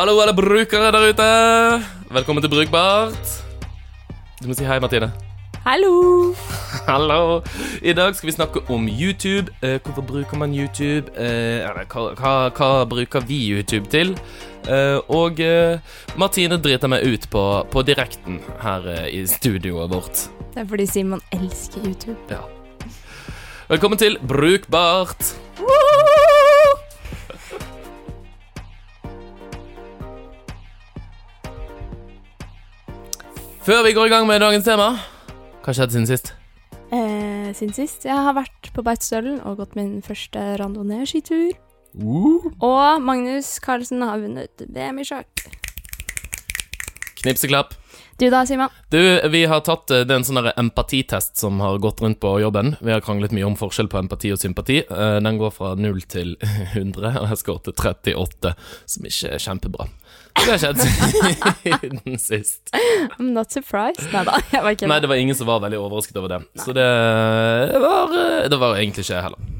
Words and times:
Hallo, 0.00 0.14
alle 0.20 0.32
brukere 0.32 0.92
der 0.92 1.10
ute. 1.10 1.24
Velkommen 2.10 2.42
til 2.42 2.48
Brukbart. 2.48 3.32
Du 4.40 4.46
må 4.48 4.54
si 4.56 4.64
hei, 4.64 4.78
Martine. 4.80 5.10
Hallo! 5.66 6.32
Hallo. 6.88 7.42
I 7.82 7.92
dag 7.92 8.16
skal 8.16 8.30
vi 8.30 8.32
snakke 8.32 8.62
om 8.72 8.88
YouTube. 8.88 9.52
Eh, 9.62 9.76
hvorfor 9.84 10.00
bruker 10.00 10.38
man 10.40 10.54
YouTube? 10.56 11.12
Eh, 11.20 11.68
eller 11.68 11.84
hva, 11.92 12.14
hva, 12.16 12.32
hva 12.48 12.70
bruker 12.88 13.26
vi 13.28 13.42
YouTube 13.50 13.92
til? 13.92 14.14
Eh, 14.64 14.96
og 15.12 15.44
eh, 15.44 15.84
Martine 16.16 16.56
driter 16.56 16.88
meg 16.88 17.04
ut 17.04 17.28
på, 17.28 17.44
på 17.68 17.84
direkten 17.84 18.40
her 18.64 18.88
eh, 18.94 19.04
i 19.20 19.26
studioet 19.28 19.92
vårt. 19.92 20.24
Det 20.54 20.64
er 20.64 20.72
fordi 20.72 20.88
Simon 20.88 21.20
elsker 21.36 21.84
YouTube. 21.84 22.16
Ja. 22.32 22.40
Velkommen 23.68 24.00
til 24.00 24.16
Brukbart. 24.24 25.34
Før 33.60 33.82
vi 33.84 33.92
går 33.92 34.08
i 34.08 34.12
gang 34.14 34.24
med 34.24 34.40
dagens 34.40 34.64
tema 34.64 34.94
Hva 35.60 35.72
skjedde 35.76 35.92
siden 35.92 36.06
sist? 36.08 36.30
Eh, 36.88 37.50
siden 37.52 37.74
sist 37.76 38.06
jeg 38.08 38.16
har 38.16 38.32
vært 38.32 38.70
på 38.72 38.80
Beitostølen 38.86 39.36
og 39.44 39.58
gått 39.60 39.76
min 39.76 39.98
første 40.00 40.40
randonee-skitur. 40.56 41.52
Uh. 41.92 42.48
Og 42.64 43.04
Magnus 43.04 43.58
Carlsen 43.60 44.00
har 44.06 44.22
vunnet 44.22 44.64
VM 44.64 45.02
i 45.02 45.04
sjakk. 45.04 45.44
Knipseklapp. 47.22 47.74
Du 48.20 48.26
da, 48.30 48.42
Simon? 48.46 48.68
Du, 48.92 49.28
vi 49.32 49.44
har 49.48 49.60
tatt 49.64 49.90
eh, 49.90 50.02
Det 50.04 50.12
er 50.12 50.18
en 50.20 50.24
sånn 50.28 50.40
empatitest 50.50 51.38
som 51.40 51.60
har 51.64 51.78
gått 51.80 52.00
rundt 52.04 52.18
på 52.20 52.34
jobben. 52.42 52.74
Vi 52.84 52.92
har 52.92 53.00
kranglet 53.04 53.32
mye 53.32 53.46
om 53.48 53.56
forskjell 53.56 53.88
på 53.92 53.96
empati 54.00 54.32
og 54.34 54.40
sympati. 54.40 54.80
Eh, 54.84 55.16
Den 55.24 55.38
går 55.40 55.54
fra 55.56 55.70
0 55.76 56.00
til 56.08 56.34
100, 56.74 57.14
og 57.22 57.30
jeg 57.32 57.40
skåret 57.40 57.68
til 57.70 57.76
38, 57.80 58.52
som 58.94 59.08
ikke 59.08 59.32
er 59.36 59.44
kjempebra. 59.46 59.88
Det 60.40 60.46
har 60.52 60.60
skjedd 60.62 60.82
siden 60.84 62.18
sist. 62.28 62.70
I'm 63.18 63.32
not 63.36 63.52
surprised. 63.56 64.04
Nei 64.12 64.22
da, 64.28 64.36
jeg 64.52 64.64
var 64.64 64.76
ikke 64.76 64.88
Nei, 64.92 65.00
det 65.04 65.10
var 65.10 65.20
ingen 65.24 65.36
som 65.36 65.48
var 65.48 65.64
veldig 65.64 65.80
overrasket 65.80 66.20
over 66.20 66.36
det. 66.36 66.40
Så 66.60 66.76
det 66.76 66.86
var 67.82 68.14
eh, 68.20 68.48
Det 68.52 68.60
var 68.60 68.76
egentlig 68.78 69.04
ikke 69.06 69.16
jeg 69.16 69.26
heller. 69.28 69.50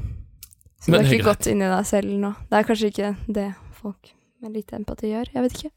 Så 0.81 0.89
du 0.89 0.97
har 0.97 1.05
ikke 1.13 1.27
gått 1.29 1.49
inn 1.51 1.61
i 1.61 1.69
deg 1.69 1.85
selv 1.85 2.13
nå? 2.17 2.31
Det 2.49 2.57
er 2.57 2.65
kanskje 2.65 2.89
ikke 2.93 3.09
det 3.37 3.49
folk 3.81 4.13
med 4.41 4.55
lite 4.57 4.77
empati 4.79 5.11
gjør? 5.11 5.29
Jeg 5.35 5.43
vet 5.45 5.57
ikke. 5.59 5.73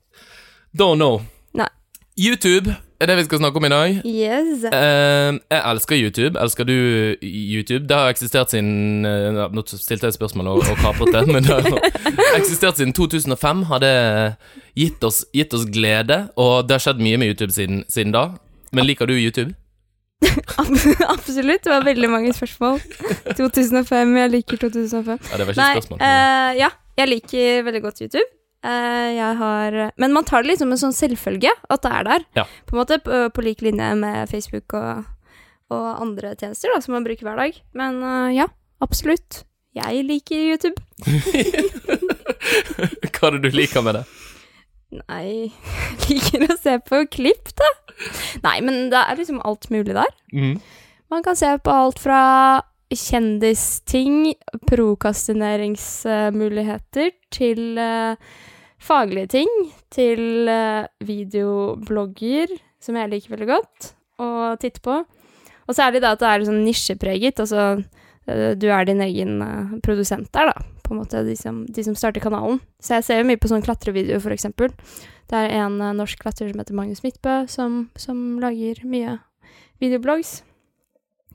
Don't 0.80 0.96
know. 1.00 1.20
YouTube 2.14 2.74
er 3.00 3.06
det 3.10 3.16
vi 3.16 3.24
skal 3.24 3.40
snakke 3.40 3.58
om 3.58 3.64
i 3.66 3.68
dag. 3.68 3.96
Yes. 4.06 4.62
Uh, 4.70 5.34
jeg 5.50 5.60
elsker 5.70 5.96
YouTube. 5.98 6.40
Elsker 6.40 6.64
du 6.64 6.74
YouTube? 7.22 7.88
Det 7.88 7.96
har 7.96 8.12
eksistert 8.12 8.54
siden 8.54 9.04
uh, 9.06 9.50
Nå 9.50 9.64
stilte 9.66 10.06
jeg 10.06 10.14
et 10.14 10.18
spørsmål 10.18 10.52
og, 10.52 10.62
og 10.70 10.78
kapret 10.78 11.10
det, 11.12 11.24
men 11.26 11.42
det 11.42 11.58
har 11.58 12.38
eksistert 12.38 12.78
siden 12.78 12.94
2005. 12.94 13.62
Har 13.70 13.82
det 13.82 13.96
gitt 14.78 15.04
oss, 15.04 15.24
gitt 15.34 15.54
oss 15.54 15.66
glede, 15.66 16.28
og 16.36 16.68
det 16.68 16.78
har 16.78 16.86
skjedd 16.86 17.02
mye 17.02 17.18
med 17.18 17.34
YouTube 17.34 17.52
siden, 17.52 17.82
siden 17.90 18.14
da. 18.14 18.28
Men 18.72 18.86
liker 18.86 19.10
du 19.10 19.16
YouTube? 19.18 19.50
Absolutt. 21.14 21.64
Det 21.66 21.72
var 21.72 21.84
veldig 21.84 22.10
mange 22.10 22.32
spørsmål. 22.32 22.80
2005. 23.42 24.16
Jeg 24.16 24.30
liker 24.30 24.56
2005. 24.56 25.18
Ja, 25.32 25.36
det 25.36 25.46
var 25.46 25.52
ikke 25.52 25.60
Nei, 25.60 25.74
spørsmål. 25.80 25.98
Uh, 25.98 26.54
ja. 26.62 26.72
Jeg 26.94 27.10
liker 27.10 27.62
veldig 27.66 27.82
godt 27.82 28.00
YouTube. 28.06 28.28
Eh, 28.64 29.10
jeg 29.18 29.36
har 29.36 29.74
Men 30.00 30.14
man 30.16 30.24
tar 30.24 30.42
det 30.42 30.54
liksom 30.54 30.70
en 30.72 30.80
sånn 30.80 30.96
selvfølge 30.96 31.52
at 31.68 31.84
det 31.84 31.92
er 31.92 32.06
der. 32.08 32.28
Ja. 32.40 32.44
På 32.64 32.76
en 32.76 32.80
måte 32.80 33.00
på, 33.04 33.26
på 33.34 33.44
lik 33.44 33.64
linje 33.64 33.90
med 34.00 34.30
Facebook 34.30 34.76
og, 34.78 35.04
og 35.74 35.88
andre 36.00 36.32
tjenester 36.38 36.72
da, 36.72 36.80
som 36.80 36.96
man 36.96 37.06
bruker 37.06 37.28
hver 37.28 37.40
dag. 37.40 37.52
Men 37.76 38.00
eh, 38.02 38.36
ja, 38.40 38.48
absolutt. 38.84 39.44
Jeg 39.74 40.04
liker 40.06 40.50
YouTube. 40.54 40.78
Hva 43.14 43.28
er 43.28 43.36
det 43.36 43.50
du 43.50 43.56
liker 43.58 43.82
med 43.82 43.98
det? 43.98 44.04
Nei 44.94 45.50
Liker 46.06 46.44
å 46.46 46.56
se 46.60 46.74
på 46.86 46.96
klipp, 47.10 47.50
da. 47.58 47.68
Nei, 48.44 48.58
men 48.62 48.90
det 48.92 49.00
er 49.00 49.16
liksom 49.18 49.40
alt 49.44 49.70
mulig 49.74 49.94
der. 49.96 50.12
Mm. 50.34 50.60
Man 51.10 51.22
kan 51.26 51.36
se 51.38 51.58
på 51.62 51.70
alt 51.74 51.98
fra 52.02 52.20
kjendisting, 52.94 54.34
prokastineringsmuligheter, 54.70 57.10
til 57.34 57.78
eh, 57.80 58.16
faglige 58.84 59.32
ting, 59.38 59.50
til 59.94 60.48
eh, 60.50 60.86
videoblogger, 61.06 62.54
som 62.82 62.98
jeg 62.98 63.12
liker 63.12 63.34
veldig 63.34 63.50
godt 63.50 63.90
å 64.22 64.30
titte 64.60 64.82
på. 64.84 65.00
Og 65.64 65.76
særlig 65.76 66.02
da 66.04 66.12
at 66.14 66.22
det 66.22 66.30
er 66.30 66.46
sånn 66.48 66.62
nisjepreget, 66.66 67.40
altså 67.40 67.66
eh, 68.28 68.52
du 68.58 68.68
er 68.68 68.88
din 68.88 69.02
egen 69.04 69.40
eh, 69.44 69.74
produsent 69.84 70.30
der, 70.36 70.52
da. 70.52 70.70
På 70.84 70.92
en 70.92 71.00
måte 71.00 71.22
de 71.24 71.32
som, 71.40 71.62
de 71.64 71.84
som 71.86 71.96
starter 71.96 72.20
kanalen. 72.20 72.58
Så 72.76 72.98
jeg 72.98 73.06
ser 73.06 73.22
jo 73.22 73.28
mye 73.30 73.40
på 73.40 73.48
sånn 73.48 73.64
klatrevideoer, 73.64 74.20
for 74.20 74.36
eksempel. 74.36 74.74
Det 75.32 75.38
er 75.40 75.54
en 75.62 75.78
norsk 75.96 76.20
klatrer 76.20 76.50
som 76.52 76.60
heter 76.60 76.76
Magnus 76.76 77.00
Midtbø, 77.06 77.44
som, 77.48 77.86
som 77.96 78.18
lager 78.42 78.82
mye 78.84 79.16
videoblogs. 79.80 80.42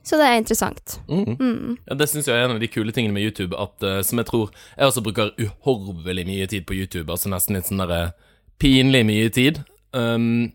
Så 0.02 0.16
det 0.16 0.26
er 0.26 0.38
interessant. 0.40 0.96
Mm. 1.10 1.36
Mm. 1.36 1.74
Ja, 1.86 1.96
det 2.00 2.08
syns 2.10 2.28
jeg 2.28 2.38
er 2.38 2.46
en 2.46 2.56
av 2.56 2.62
de 2.62 2.70
kule 2.72 2.94
tingene 2.96 3.14
med 3.16 3.26
YouTube, 3.26 3.56
at, 3.60 3.76
uh, 3.84 4.00
som 4.06 4.20
jeg 4.20 4.30
tror 4.30 4.48
Jeg 4.76 4.88
også 4.88 5.04
bruker 5.04 5.34
uhorvelig 5.38 6.24
mye 6.26 6.48
tid 6.48 6.64
på 6.66 6.78
YouTube, 6.78 7.12
altså 7.12 7.32
nesten 7.32 7.58
litt 7.58 7.68
sånn 7.68 7.82
derre 7.84 8.14
pinlig 8.60 9.04
mye 9.08 9.28
tid. 9.32 9.62
Um, 9.92 10.50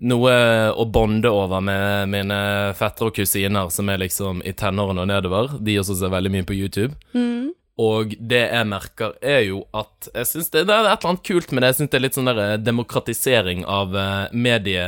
noe 0.00 0.34
å 0.72 0.84
bonde 0.88 1.28
over 1.28 1.60
med 1.64 2.10
mine 2.12 2.40
fettere 2.78 3.10
og 3.10 3.16
kusiner 3.18 3.70
som 3.74 3.90
er 3.92 4.00
liksom 4.00 4.40
i 4.46 4.54
tenårene 4.56 5.04
og 5.04 5.10
nedover. 5.10 5.56
De 5.60 5.78
også 5.80 5.98
ser 5.98 6.12
veldig 6.12 6.32
mye 6.34 6.46
på 6.48 6.56
YouTube. 6.56 6.94
Mm. 7.12 7.50
Og 7.80 8.14
det 8.18 8.42
jeg 8.50 8.68
merker, 8.68 9.14
er 9.24 9.44
jo 9.46 9.62
at 9.76 10.10
jeg 10.12 10.28
synes 10.28 10.50
det, 10.52 10.66
det 10.68 10.74
er 10.74 10.88
et 10.88 10.98
eller 10.98 11.12
annet 11.14 11.26
kult 11.26 11.52
med 11.52 11.62
det. 11.62 11.72
Jeg 11.72 11.78
syns 11.78 11.92
det 11.92 11.98
er 11.98 12.04
litt 12.04 12.18
sånn 12.18 12.30
der 12.30 12.60
demokratisering 12.60 13.62
av 13.68 13.96
eh, 13.96 14.32
medie, 14.36 14.86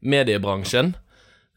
mediebransjen. 0.00 0.94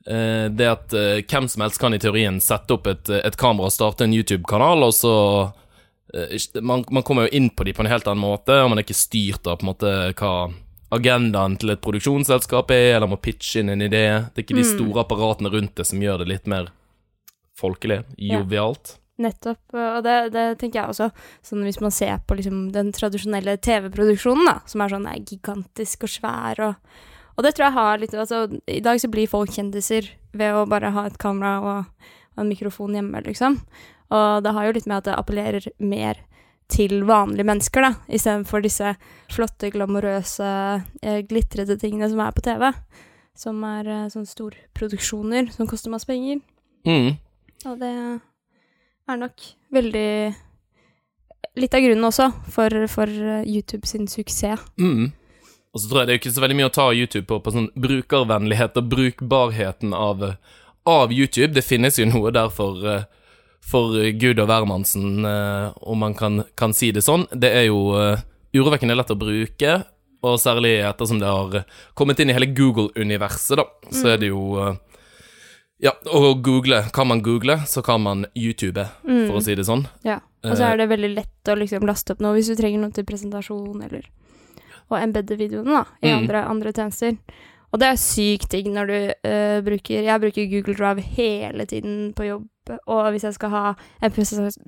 Eh, 0.10 0.48
det 0.50 0.66
at 0.66 0.94
eh, 0.98 1.20
hvem 1.22 1.48
som 1.52 1.62
helst 1.62 1.80
kan 1.80 1.94
i 1.94 2.00
teorien 2.02 2.40
sette 2.42 2.74
opp 2.74 2.88
et, 2.90 3.10
et 3.14 3.36
kamera 3.38 3.70
og 3.70 3.76
starte 3.76 4.08
en 4.08 4.14
YouTube-kanal, 4.16 4.82
og 4.88 4.94
så 4.98 5.14
eh, 6.16 6.34
man, 6.66 6.82
man 6.90 7.04
kommer 7.06 7.28
jo 7.28 7.38
inn 7.38 7.52
på 7.54 7.68
de 7.68 7.76
på 7.78 7.84
en 7.86 7.92
helt 7.92 8.08
annen 8.10 8.24
måte, 8.24 8.56
og 8.64 8.72
man 8.72 8.82
er 8.82 8.88
ikke 8.88 8.98
styrt 8.98 9.46
av 9.46 9.60
på 9.60 9.68
en 9.68 9.72
måte 9.74 9.92
hva 10.18 10.34
agendaen 10.98 11.60
til 11.62 11.70
et 11.76 11.82
produksjonsselskap 11.86 12.72
er, 12.74 12.96
eller 12.98 13.12
må 13.12 13.20
pitche 13.22 13.62
inn 13.62 13.70
en 13.70 13.86
idé. 13.86 14.02
Det 14.34 14.42
er 14.42 14.46
ikke 14.48 14.58
de 14.58 14.66
Mm. 14.66 14.72
store 14.80 15.04
apparatene 15.04 15.52
rundt 15.54 15.76
det 15.78 15.86
som 15.86 16.02
gjør 16.02 16.24
det 16.24 16.28
litt 16.32 16.48
mer 16.50 16.72
folkelig, 17.60 18.04
Ja. 18.18 18.40
jovialt. 18.40 18.96
Nettopp. 19.20 19.60
Og 19.76 20.02
det, 20.04 20.32
det 20.32 20.58
tenker 20.58 20.80
jeg 20.82 20.90
også. 20.90 21.12
Sånn 21.44 21.62
hvis 21.68 21.82
man 21.84 21.92
ser 21.92 22.18
på 22.26 22.38
liksom 22.40 22.72
den 22.72 22.90
tradisjonelle 22.96 23.58
TV-produksjonen, 23.60 24.46
da, 24.48 24.60
som 24.66 24.82
er 24.82 24.90
sånn 24.96 25.08
er 25.12 25.20
gigantisk 25.28 26.08
og 26.08 26.10
svær 26.14 26.62
og 26.70 26.76
Og 27.40 27.46
det 27.46 27.54
tror 27.56 27.70
jeg 27.70 27.78
har 27.78 28.02
litt 28.02 28.16
Altså, 28.20 28.46
i 28.68 28.82
dag 28.84 29.00
så 29.00 29.08
blir 29.08 29.32
folk 29.32 29.54
kjendiser 29.56 30.10
ved 30.36 30.52
å 30.54 30.66
bare 30.68 30.92
ha 30.92 31.06
et 31.08 31.20
kamera 31.22 31.54
og, 31.64 32.10
og 32.36 32.44
en 32.44 32.50
mikrofon 32.52 32.98
hjemme, 32.98 33.22
liksom. 33.24 33.56
Og 34.12 34.44
det 34.44 34.52
har 34.56 34.66
jo 34.68 34.74
litt 34.76 34.90
med 34.90 35.00
at 35.00 35.08
det 35.08 35.16
appellerer 35.16 35.70
mer 35.80 36.20
til 36.70 37.04
vanlige 37.08 37.48
mennesker, 37.50 37.82
da, 37.82 37.94
istedenfor 38.14 38.62
disse 38.62 38.94
flotte, 39.34 39.72
glamorøse, 39.74 40.50
eh, 41.02 41.22
glitrete 41.26 41.80
tingene 41.82 42.10
som 42.12 42.22
er 42.22 42.36
på 42.36 42.44
TV. 42.46 42.68
Som 43.38 43.64
er 43.66 43.88
eh, 43.88 44.10
sånne 44.12 44.30
storproduksjoner 44.30 45.50
som 45.56 45.70
koster 45.70 45.94
masse 45.94 46.10
penger. 46.10 46.44
Mm. 46.86 47.18
Og 47.66 47.80
det 47.82 47.96
er 49.10 49.24
nok 49.24 49.50
veldig 49.74 50.12
Litt 51.58 51.74
av 51.76 51.82
grunnen 51.82 52.06
også 52.06 52.28
for, 52.54 52.72
for 52.92 53.10
eh, 53.10 53.48
YouTube 53.48 53.88
sin 53.88 54.06
suksess. 54.08 54.62
Mm. 54.80 55.10
Og 55.74 55.82
så 55.82 55.90
tror 55.90 56.02
jeg 56.02 56.10
det 56.10 56.14
er 56.16 56.20
ikke 56.24 56.34
så 56.34 56.44
veldig 56.44 56.58
mye 56.58 56.70
å 56.70 56.74
ta 56.74 56.88
av 56.90 56.98
YouTube 56.98 57.28
på, 57.30 57.38
på 57.46 57.54
sånn 57.54 57.70
brukervennlighet 57.78 58.78
og 58.82 58.90
brukbarheten 58.90 59.94
av, 59.94 60.26
av 60.90 61.14
YouTube. 61.14 61.54
Det 61.54 61.66
finnes 61.66 62.00
jo 62.02 62.08
noe 62.10 62.34
der 62.34 62.50
for, 62.54 62.82
eh, 62.90 63.06
for 63.62 63.94
Gud 64.18 64.42
og 64.42 64.50
hvermannsen, 64.50 65.22
eh, 65.30 65.70
om 65.86 66.02
man 66.02 66.18
kan, 66.18 66.44
kan 66.58 66.74
si 66.74 66.90
det 66.96 67.06
sånn. 67.06 67.28
Det 67.30 67.54
er 67.54 67.68
jo 67.68 67.94
eh, 68.02 68.26
urovekkende 68.58 68.98
lett 68.98 69.14
å 69.14 69.20
bruke, 69.20 69.78
og 70.26 70.42
særlig 70.42 70.80
ettersom 70.84 71.22
det 71.22 71.30
har 71.30 71.62
kommet 71.96 72.20
inn 72.20 72.34
i 72.34 72.36
hele 72.36 72.50
Google-universet, 72.50 73.62
da, 73.62 73.68
så 73.94 74.16
er 74.16 74.24
det 74.24 74.34
jo 74.34 74.76
Ja, 75.80 75.94
å 76.12 76.34
google 76.44 76.82
Kan 76.92 77.08
man 77.08 77.22
google, 77.24 77.62
så 77.64 77.80
kan 77.80 78.02
man 78.04 78.26
YouTube, 78.36 78.84
for 79.06 79.38
å 79.40 79.44
si 79.46 79.56
det 79.56 79.64
sånn. 79.64 79.86
Ja. 80.04 80.18
Og 80.44 80.58
så 80.60 80.74
er 80.74 80.82
det 80.82 80.90
veldig 80.92 81.14
lett 81.14 81.52
å 81.52 81.56
liksom 81.56 81.88
laste 81.88 82.16
opp 82.16 82.24
noe 82.24 82.36
hvis 82.36 82.50
du 82.52 82.58
trenger 82.60 82.82
noe 82.84 82.92
til 82.96 83.08
presentasjon, 83.08 83.80
eller 83.86 84.10
å 84.90 84.98
embedde 85.00 85.38
videoene 85.38 85.80
da, 85.80 85.86
i 86.02 86.10
Mm. 86.12 86.18
andre, 86.24 86.44
andre 86.50 86.72
tjenester. 86.74 87.18
Og 87.72 87.80
det 87.80 87.88
er 87.88 88.00
sykt 88.02 88.50
digg 88.50 88.66
når 88.74 88.88
du 88.90 89.30
uh, 89.30 89.60
bruker 89.62 90.02
Jeg 90.02 90.22
bruker 90.22 90.48
Google 90.50 90.74
Drive 90.74 91.02
hele 91.02 91.66
tiden 91.70 92.14
på 92.18 92.26
jobb. 92.26 92.48
Og 92.88 93.12
hvis 93.12 93.24
jeg 93.24 93.34
skal 93.34 93.50
ha 93.50 93.76
en 94.02 94.12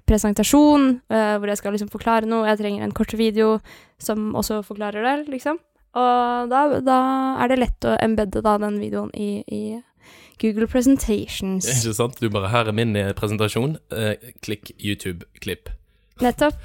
presentasjon 0.06 1.02
uh, 1.10 1.38
hvor 1.38 1.48
jeg 1.50 1.58
skal 1.58 1.74
liksom 1.74 1.90
forklare 1.90 2.30
noe, 2.30 2.48
jeg 2.50 2.60
trenger 2.62 2.84
en 2.86 2.94
kort 2.94 3.14
video 3.18 3.60
som 4.02 4.36
også 4.38 4.62
forklarer 4.66 5.02
det, 5.06 5.32
liksom. 5.34 5.58
Og 5.98 6.50
da, 6.50 6.80
da 6.80 7.00
er 7.44 7.52
det 7.52 7.60
lett 7.60 7.90
å 7.90 7.98
embedde 8.00 8.42
da 8.46 8.56
den 8.62 8.80
videoen 8.80 9.10
i, 9.18 9.44
i 9.50 9.82
Google 10.42 10.68
Presentations. 10.68 11.68
Ikke 11.68 11.94
sant? 11.98 12.22
Du 12.22 12.30
bare 12.30 12.50
'Her 12.50 12.70
er 12.70 12.72
min 12.78 12.96
eh, 12.96 13.14
presentasjon'. 13.14 13.76
Uh, 13.92 14.14
klikk 14.42 14.72
YouTube-klipp. 14.78 15.70
Nettopp. 16.22 16.56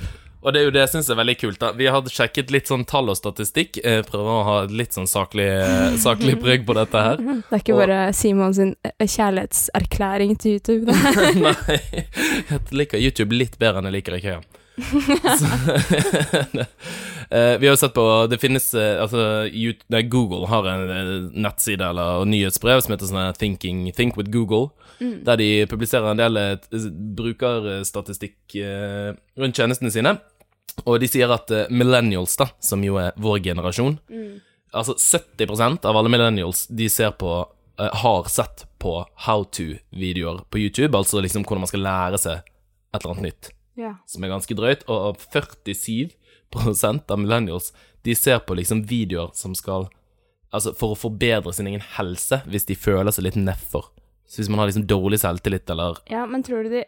Og 0.46 0.52
det 0.54 0.60
er 0.60 0.64
jo 0.68 0.72
det 0.76 0.82
jeg 0.84 0.90
syns 0.92 1.08
er 1.10 1.16
veldig 1.18 1.34
kult. 1.40 1.58
da 1.58 1.72
Vi 1.74 1.88
hadde 1.90 2.12
sjekket 2.14 2.52
litt 2.54 2.68
sånn 2.70 2.84
tall 2.86 3.10
og 3.10 3.16
statistikk. 3.18 3.80
Eh, 3.82 4.02
prøver 4.06 4.30
å 4.30 4.44
ha 4.46 4.56
litt 4.70 4.94
sånn 4.94 5.08
saklig, 5.10 5.42
eh, 5.58 5.96
saklig 5.98 6.36
brygg 6.44 6.62
på 6.68 6.76
dette 6.78 7.02
her. 7.02 7.16
Det 7.18 7.50
er 7.50 7.62
ikke 7.64 7.74
Og- 7.74 7.80
bare 7.82 8.12
Simon 8.14 8.54
sin 8.54 8.76
eh, 8.86 8.92
kjærlighetserklæring 9.10 10.36
til 10.38 10.60
YouTube. 10.60 10.86
Nei, 11.42 11.56
jeg 12.52 12.60
liker 12.78 13.02
YouTube 13.02 13.34
litt 13.34 13.58
bedre 13.58 13.82
enn 13.82 13.90
jeg 13.90 13.98
liker 13.98 14.20
IKEA. 14.20 14.38
Eh, 17.26 17.56
vi 17.58 17.66
har 17.66 17.72
jo 17.72 17.78
sett 17.80 17.94
på 17.96 18.02
Det 18.30 18.36
finnes 18.38 18.68
Altså, 18.76 19.48
Google 20.06 20.46
har 20.46 20.66
en 20.70 21.24
nettside 21.34 21.82
eller 21.82 22.22
nyhetsbrev 22.30 22.84
som 22.84 22.92
heter 22.94 23.08
sånn 23.10 23.34
Thinking 23.34 23.80
Think 23.96 24.14
with 24.16 24.30
Google, 24.30 24.68
der 25.00 25.34
de 25.40 25.48
publiserer 25.66 26.12
en 26.12 26.20
del 26.22 26.38
brukerstatistikk 27.18 28.54
rundt 29.42 29.58
tjenestene 29.58 29.90
sine. 29.90 30.12
Og 30.86 31.00
de 31.00 31.08
sier 31.08 31.30
at 31.32 31.50
eh, 31.50 31.66
millennials, 31.72 32.36
da, 32.36 32.50
som 32.60 32.82
jo 32.84 32.98
er 33.00 33.12
vår 33.16 33.38
generasjon 33.46 33.98
Altså 34.76 34.92
70% 34.98 35.86
av 35.88 35.96
alle 35.96 36.10
millennials 36.12 36.66
de 36.68 36.88
ser 36.92 37.14
på 37.16 37.30
eh, 37.80 37.92
har 38.02 38.26
sett 38.28 38.66
på 38.82 38.98
how 39.26 39.44
to-videoer 39.44 40.42
på 40.52 40.58
YouTube, 40.60 40.92
altså 40.98 41.22
liksom 41.24 41.44
hvordan 41.46 41.62
man 41.64 41.70
skal 41.70 41.84
lære 41.86 42.18
seg 42.20 42.42
et 42.92 42.98
eller 43.00 43.14
annet 43.14 43.28
nytt, 43.30 43.50
Ja. 43.76 43.94
som 44.06 44.24
er 44.24 44.28
ganske 44.34 44.54
drøyt. 44.56 44.84
Og 44.88 45.16
47% 45.18 47.10
av 47.10 47.18
millennials 47.18 47.72
de 48.04 48.14
ser 48.14 48.38
på 48.46 48.54
liksom 48.58 48.84
videoer 48.88 49.32
som 49.34 49.54
skal 49.58 49.88
Altså 50.54 50.70
for 50.78 50.94
å 50.94 50.96
forbedre 50.96 51.50
sin 51.52 51.66
egen 51.66 51.82
helse, 51.98 52.38
hvis 52.46 52.64
de 52.68 52.76
føler 52.78 53.10
seg 53.12 53.24
litt 53.26 53.34
nedfor. 53.36 53.88
Så 54.30 54.38
hvis 54.40 54.48
man 54.48 54.60
har 54.62 54.68
liksom 54.70 54.86
dårlig 54.88 55.18
selvtillit 55.20 55.68
eller 55.74 55.98
ja, 56.08 56.22
men 56.30 56.44
tror 56.46 56.62
du 56.64 56.70
de, 56.70 56.84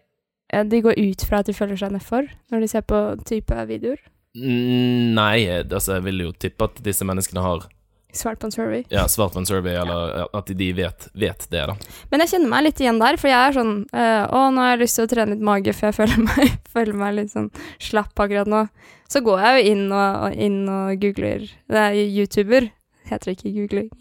de 0.49 0.81
går 0.81 0.97
ut 0.97 1.25
fra 1.29 1.43
at 1.43 1.49
de 1.51 1.57
føler 1.57 1.77
seg 1.77 1.93
nedfor 1.93 2.29
når 2.53 2.63
de 2.65 2.69
ser 2.71 2.87
på 2.89 3.01
type 3.29 3.65
videoer? 3.69 3.99
Mm, 4.37 5.17
Nei, 5.17 5.49
altså 5.49 5.99
jeg 5.99 6.07
vil 6.07 6.23
jo 6.27 6.33
tippe 6.37 6.69
at 6.69 6.81
disse 6.85 7.05
menneskene 7.09 7.43
har 7.45 7.67
Svart 8.13 8.39
på 8.41 8.47
en 8.49 8.53
survey. 8.53 8.85
ja, 8.89 9.03
svart 9.09 9.33
på 9.35 9.39
en 9.39 9.47
survey, 9.47 9.75
eller 9.77 10.29
at 10.33 10.47
de 10.47 10.69
vet, 10.73 11.09
vet 11.13 11.47
det, 11.53 11.67
da. 11.69 11.75
Men 12.11 12.23
jeg 12.25 12.31
kjenner 12.33 12.49
meg 12.49 12.65
litt 12.65 12.81
igjen 12.81 13.01
der, 13.03 13.19
for 13.21 13.29
jeg 13.29 13.37
er 13.37 13.57
sånn 13.59 13.75
øh, 13.85 14.25
Å, 14.25 14.41
nå 14.49 14.63
har 14.65 14.71
jeg 14.73 14.81
lyst 14.81 14.97
til 14.97 15.05
å 15.05 15.11
trene 15.13 15.35
litt 15.35 15.45
mage, 15.45 15.75
for 15.77 15.91
jeg 15.91 15.97
føler 15.99 16.23
meg, 16.31 16.55
føler 16.73 16.97
meg 16.97 17.19
litt 17.19 17.35
sånn 17.35 17.51
slapp 17.85 18.17
akkurat 18.25 18.49
nå. 18.49 18.65
Så 19.13 19.21
går 19.25 19.45
jeg 19.45 19.59
jo 19.59 19.75
inn 19.75 19.85
og, 19.93 20.25
og, 20.25 20.39
inn 20.41 20.63
og 20.73 21.05
googler 21.05 21.45
Det 21.45 21.83
er 21.85 21.99
YouTuber, 22.01 22.71
heter 23.13 23.31
det 23.31 23.37
ikke 23.37 23.55
googling. 23.61 23.93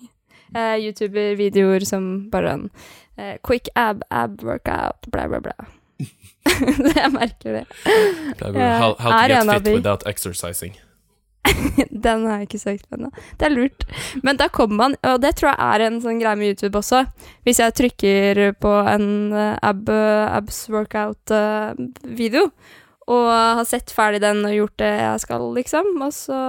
Uh, 0.56 0.80
YouTuber-videoer 0.80 1.84
som 1.88 2.08
bare 2.32 2.56
en 2.56 2.66
uh, 3.20 3.36
quick 3.44 3.68
ab, 3.76 4.08
ab 4.08 4.40
workout, 4.40 5.12
bla, 5.12 5.28
bla, 5.28 5.44
bla. 5.44 5.68
Jeg 6.98 7.14
merker 7.14 7.62
det. 7.62 7.64
How, 8.42 8.96
how 9.00 9.12
to 9.12 9.28
get 9.28 9.64
fit 9.64 9.74
without 9.76 10.06
exercising. 10.10 10.76
Den 12.04 12.26
har 12.28 12.42
jeg 12.42 12.48
ikke 12.50 12.60
søkt 12.60 12.90
på 12.90 12.98
ennå. 12.98 13.10
Det 13.40 13.48
er 13.48 13.54
lurt. 13.54 13.86
Men 14.24 14.40
da 14.40 14.50
kommer 14.52 14.76
man, 14.82 14.98
og 15.08 15.22
det 15.24 15.36
tror 15.40 15.54
jeg 15.54 15.60
er 15.64 15.86
en 15.86 16.02
sånn 16.04 16.20
greie 16.20 16.40
med 16.40 16.52
YouTube 16.52 16.82
også. 16.82 17.06
Hvis 17.48 17.62
jeg 17.64 17.76
trykker 17.78 18.42
på 18.60 18.74
en 18.84 19.08
eh, 19.32 19.56
ab, 19.64 19.88
abs 19.88 20.66
workout-video, 20.74 22.50
og 23.08 23.30
har 23.32 23.68
sett 23.68 23.94
ferdig 23.96 24.20
den 24.24 24.44
og 24.44 24.56
gjort 24.58 24.78
det 24.84 24.92
jeg 24.92 25.24
skal, 25.24 25.48
liksom, 25.56 25.94
og 26.04 26.12
så 26.16 26.42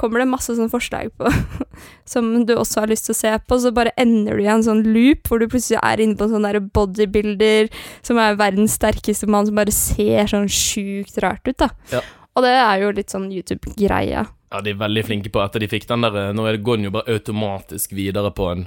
kommer 0.00 0.22
det 0.22 0.30
masse 0.30 0.54
sånne 0.56 0.72
forslag 0.72 1.12
på 1.20 1.30
som 2.12 2.32
du 2.48 2.54
også 2.56 2.84
har 2.84 2.92
lyst 2.92 3.08
til 3.08 3.14
å 3.14 3.20
se 3.20 3.34
på, 3.44 3.60
så 3.60 3.74
bare 3.76 3.94
ender 4.00 4.38
du 4.38 4.44
i 4.44 4.50
en 4.50 4.64
sånn 4.66 4.82
loop 4.88 5.28
hvor 5.28 5.42
du 5.42 5.48
plutselig 5.50 5.80
er 5.82 6.02
inne 6.02 6.16
på 6.18 6.26
en 6.26 6.34
sånn 6.34 6.48
der 6.48 6.60
bodybuilder 6.64 7.70
som 8.06 8.20
er 8.22 8.40
verdens 8.40 8.78
sterkeste 8.80 9.28
mann, 9.30 9.48
som 9.48 9.60
bare 9.60 9.74
ser 9.74 10.30
sånn 10.32 10.48
sjukt 10.50 11.20
rart 11.22 11.46
ut, 11.46 11.58
da. 11.60 11.70
Ja. 11.92 12.02
Og 12.38 12.46
det 12.46 12.56
er 12.56 12.82
jo 12.84 12.92
litt 12.94 13.12
sånn 13.12 13.30
YouTube-greia. 13.34 14.26
Ja, 14.50 14.60
de 14.64 14.72
er 14.72 14.80
veldig 14.80 15.06
flinke 15.06 15.30
på 15.30 15.42
etter 15.42 15.62
de 15.62 15.70
fikk 15.70 15.86
den 15.86 16.02
der 16.02 16.16
eh, 16.18 16.32
Nå 16.34 16.46
går 16.58 16.78
den 16.78 16.88
jo 16.88 16.94
bare 16.94 17.14
automatisk 17.14 17.92
videre 17.94 18.32
på 18.34 18.48
en 18.50 18.66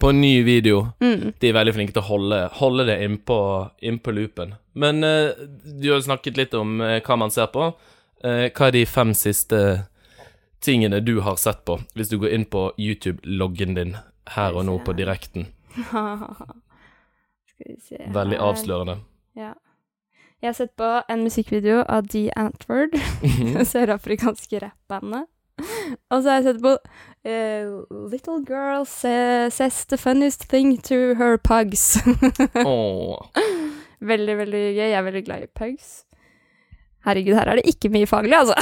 På 0.00 0.10
en 0.10 0.20
ny 0.20 0.42
video. 0.44 0.88
Mm. 1.00 1.32
De 1.40 1.48
er 1.48 1.56
veldig 1.56 1.74
flinke 1.76 1.94
til 1.94 2.02
å 2.02 2.08
holde, 2.08 2.40
holde 2.58 2.84
det 2.88 2.98
innpå 3.06 3.38
inn 3.86 4.00
på 4.02 4.12
loopen. 4.12 4.56
Men 4.74 5.06
uh, 5.06 5.30
du 5.64 5.86
har 5.86 6.00
jo 6.00 6.06
snakket 6.08 6.36
litt 6.36 6.56
om 6.58 6.80
uh, 6.82 6.98
hva 6.98 7.16
man 7.16 7.30
ser 7.30 7.46
på. 7.54 7.68
Uh, 8.18 8.50
hva 8.50 8.66
er 8.66 8.74
de 8.74 8.82
fem 8.90 9.14
siste 9.14 9.60
tingene 10.64 11.00
du 11.04 11.18
har 11.24 11.36
sett 11.40 11.64
på, 11.68 11.78
hvis 11.94 12.10
du 12.12 12.18
går 12.22 12.34
inn 12.36 12.46
på 12.48 12.66
YouTube-loggen 12.80 13.76
din 13.76 13.96
her 14.36 14.56
og 14.56 14.66
nå 14.68 14.78
på 14.86 14.94
direkten? 14.96 15.46
Skal 17.50 17.68
vi 17.68 17.76
se 17.82 18.08
Veldig 18.14 18.40
avslørende. 18.40 18.98
Ja. 19.38 19.52
Jeg 20.42 20.48
har 20.50 20.56
sett 20.58 20.74
på 20.76 20.88
en 21.08 21.22
musikkvideo 21.24 21.84
av 21.88 22.08
The 22.12 22.26
Antford, 22.36 22.96
det 23.54 23.64
sørafrikanske 23.70 24.60
rappbandet. 24.66 25.30
Og 26.10 26.22
så 26.22 26.28
har 26.28 26.40
jeg 26.40 26.46
sett 26.48 26.62
på 26.64 26.72
uh, 26.74 27.68
Little 28.10 28.40
Girl 28.48 28.84
sa- 28.88 29.48
says 29.54 29.84
the 29.86 29.96
funniest 29.96 30.48
thing 30.50 30.76
to 30.82 31.14
her 31.16 31.38
pugs. 31.38 31.96
oh. 32.66 33.22
veldig, 34.00 34.36
veldig 34.42 34.64
gøy. 34.74 34.88
Jeg 34.90 34.98
er 34.98 35.06
veldig 35.06 35.24
glad 35.24 35.46
i 35.46 35.50
pugs. 35.54 36.02
Herregud, 37.04 37.34
her 37.36 37.50
er 37.52 37.60
det 37.60 37.68
ikke 37.68 37.90
mye 37.92 38.08
faglig, 38.08 38.36
altså. 38.36 38.56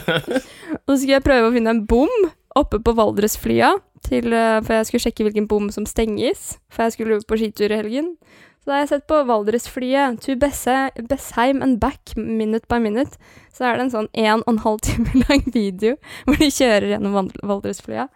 Og 0.90 0.96
så 0.96 1.04
skulle 1.04 1.20
jeg 1.20 1.22
prøve 1.22 1.46
å 1.46 1.54
finne 1.54 1.70
en 1.70 1.84
bom 1.86 2.10
oppe 2.58 2.80
på 2.82 2.92
Valdresflya, 2.98 3.76
til, 4.02 4.32
eh, 4.34 4.56
for 4.64 4.74
jeg 4.74 4.86
skulle 4.88 5.04
sjekke 5.04 5.26
hvilken 5.28 5.46
bom 5.46 5.68
som 5.70 5.84
stenges, 5.86 6.56
for 6.72 6.82
jeg 6.88 6.96
skulle 6.96 7.20
på 7.22 7.36
skitur 7.38 7.70
i 7.70 7.76
helgen. 7.78 8.16
Så 8.58 8.66
da 8.66 8.72
har 8.74 8.80
jeg 8.82 8.88
sett 8.88 9.06
på 9.06 9.20
Valdresflyet, 9.28 10.18
to 10.24 10.34
Bessheim 10.40 11.62
and 11.62 11.78
back, 11.78 12.16
minute 12.16 12.66
by 12.68 12.80
minute. 12.82 13.20
Så 13.54 13.68
er 13.68 13.76
det 13.78 13.86
en 13.86 13.92
sånn 13.94 14.08
en 14.18 14.42
og 14.42 14.50
en 14.50 14.58
halv 14.64 14.80
time 14.82 15.14
lang 15.28 15.46
video 15.54 15.94
hvor 16.26 16.40
de 16.42 16.50
kjører 16.50 16.90
gjennom 16.96 17.14
Val- 17.14 17.40
Valdresflya. 17.52 18.08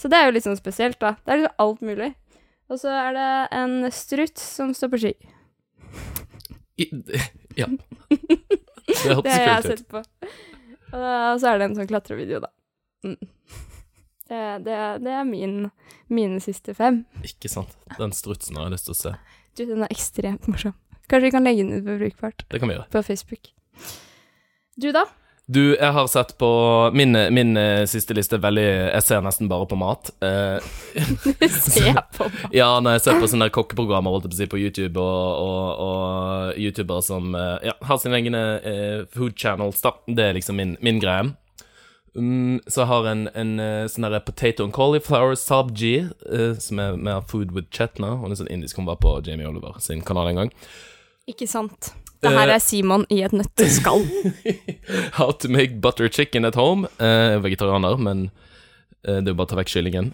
Så 0.00 0.08
det 0.08 0.16
er 0.16 0.30
jo 0.30 0.34
litt 0.38 0.46
sånn 0.48 0.56
spesielt, 0.58 0.96
da. 1.02 1.16
Det 1.26 1.34
er 1.34 1.42
liksom 1.42 1.66
alt 1.66 1.84
mulig. 1.84 2.14
Og 2.70 2.80
så 2.80 2.88
er 2.96 3.12
det 3.18 3.28
en 3.60 3.76
struts 3.92 4.46
som 4.56 4.72
står 4.72 4.94
på 4.94 5.02
ski. 5.04 5.12
I, 6.80 6.88
ja. 7.60 7.68
Det 8.90 9.22
Det 9.22 9.30
har 9.30 9.60
jeg 9.60 9.66
sett 9.68 9.84
på. 9.90 10.00
Og 10.92 11.40
så 11.40 11.50
er 11.52 11.60
det 11.60 11.68
en 11.70 11.76
sånn 11.78 11.90
klatrevideo, 11.90 12.40
da. 12.44 12.50
Mm. 13.06 13.16
Det, 14.30 14.40
det, 14.66 14.76
det 15.02 15.12
er 15.18 15.24
min, 15.26 15.54
mine 16.12 16.38
siste 16.42 16.74
fem. 16.78 17.00
Ikke 17.26 17.50
sant. 17.50 17.72
Den 17.98 18.12
strutsen 18.14 18.58
har 18.58 18.68
jeg 18.68 18.76
lyst 18.76 18.86
til 18.90 18.94
å 18.94 18.98
se. 19.00 19.14
Du, 19.58 19.64
den 19.66 19.82
er 19.86 19.90
ekstremt 19.90 20.46
morsom. 20.50 20.76
Kanskje 21.10 21.26
vi 21.26 21.32
kan 21.34 21.46
legge 21.46 21.64
den 21.66 21.80
ut 21.80 21.86
på 21.88 21.96
Brukbart 21.98 22.44
Det 22.52 22.60
kan 22.62 22.70
vi 22.70 22.76
gjøre. 22.76 22.86
på 22.94 23.02
Facebook. 23.02 23.48
Du, 24.78 24.92
da? 24.94 25.02
Du, 25.50 25.74
jeg 25.74 25.92
har 25.96 26.06
sett 26.06 26.36
på 26.38 26.48
Min, 26.94 27.16
min 27.34 27.56
eh, 27.58 27.82
siste 27.90 28.14
liste 28.14 28.36
er 28.38 28.42
veldig 28.44 28.66
Jeg 28.68 29.02
ser 29.02 29.24
nesten 29.24 29.48
bare 29.50 29.66
på 29.66 29.78
mat. 29.80 30.12
Du 30.20 31.46
ser 31.48 31.98
på 32.14 32.28
mat? 32.28 32.54
ja, 32.54 32.68
når 32.78 32.98
jeg 32.98 33.04
ser 33.06 33.18
på 33.18 33.30
sånne 33.32 33.50
kokkeprogrammer 33.54 34.14
holdt 34.14 34.28
jeg 34.28 34.30
på, 34.30 34.36
å 34.36 34.40
si, 34.40 34.48
på 34.52 34.60
YouTube, 34.60 35.02
og, 35.02 35.42
og, 35.42 35.82
og 35.86 36.60
youtubere 36.60 37.02
som 37.02 37.34
eh, 37.34 37.70
ja, 37.70 37.74
har 37.88 37.98
sine 37.98 38.20
egne 38.20 38.42
uh, 38.62 39.02
food 39.14 39.34
channels, 39.38 39.80
da. 39.82 39.96
Det 40.06 40.28
er 40.28 40.36
liksom 40.38 40.60
min, 40.60 40.76
min 40.84 41.00
greie. 41.02 41.32
Um, 42.14 42.60
så 42.66 42.82
jeg 42.82 42.90
har 42.90 43.08
en, 43.10 43.26
en 43.38 43.52
eh, 43.62 43.88
sånn 43.90 44.06
der 44.06 44.22
potato 44.26 44.66
and 44.66 44.74
cauliflower 44.74 45.36
sabji, 45.38 46.10
uh, 46.30 46.54
som 46.62 46.82
er 46.82 46.98
med 46.98 47.26
Food 47.30 47.54
with 47.56 47.70
Chetna. 47.74 48.16
Og 48.18 48.30
er 48.30 48.40
sånn 48.42 48.52
indisk 48.52 48.78
hun 48.78 48.88
var 48.90 49.00
på 49.02 49.16
Jamie 49.26 49.48
Oliver 49.50 49.78
sin 49.82 50.02
kanal 50.06 50.32
en 50.32 50.44
gang. 50.44 50.54
Ikke 51.30 51.46
sant. 51.50 51.92
Det 52.22 52.30
her 52.32 52.48
Eh. 52.48 52.54
er 52.54 52.58
Simon 52.58 53.06
i 53.10 53.22
et 53.24 53.32
nøtteskall. 53.32 54.02
How 55.18 55.30
to 55.32 55.48
make 55.48 55.80
butter 55.80 56.08
chicken 56.08 56.44
at 56.44 56.54
home. 56.54 56.84
Uh, 57.00 57.06
er 57.06 57.38
vegetarianer, 57.38 57.96
men 57.96 58.30
uh, 59.08 59.14
det 59.16 59.28
er 59.28 59.32
jo 59.32 59.38
bare 59.38 59.46
å 59.48 59.50
ta 59.54 59.56
vekk 59.60 59.72
kyllingen. 59.72 60.12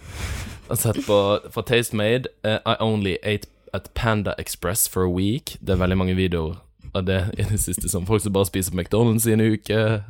Sett 0.75 1.00
på 1.06 1.18
fra 1.50 1.62
Tastemade 1.62 2.26
uh, 2.44 2.58
I 2.66 2.76
only 2.80 3.16
ate 3.22 3.48
at 3.75 3.90
Panda 3.94 4.34
Express 4.38 4.88
for 4.88 5.04
a 5.04 5.10
week. 5.10 5.56
Det 5.60 5.75
er 5.75 5.82
veldig 5.82 5.98
mange 5.98 6.14
videoer 6.16 6.56
av 6.94 7.04
det 7.06 7.20
i 7.38 7.42
det 7.44 7.58
siste 7.60 7.88
som 7.92 8.06
folk 8.06 8.22
som 8.22 8.32
bare 8.32 8.46
spiser 8.48 8.72
McDonald's 8.75 9.26
i 9.28 9.34
en 9.34 9.40
uke. 9.42 10.02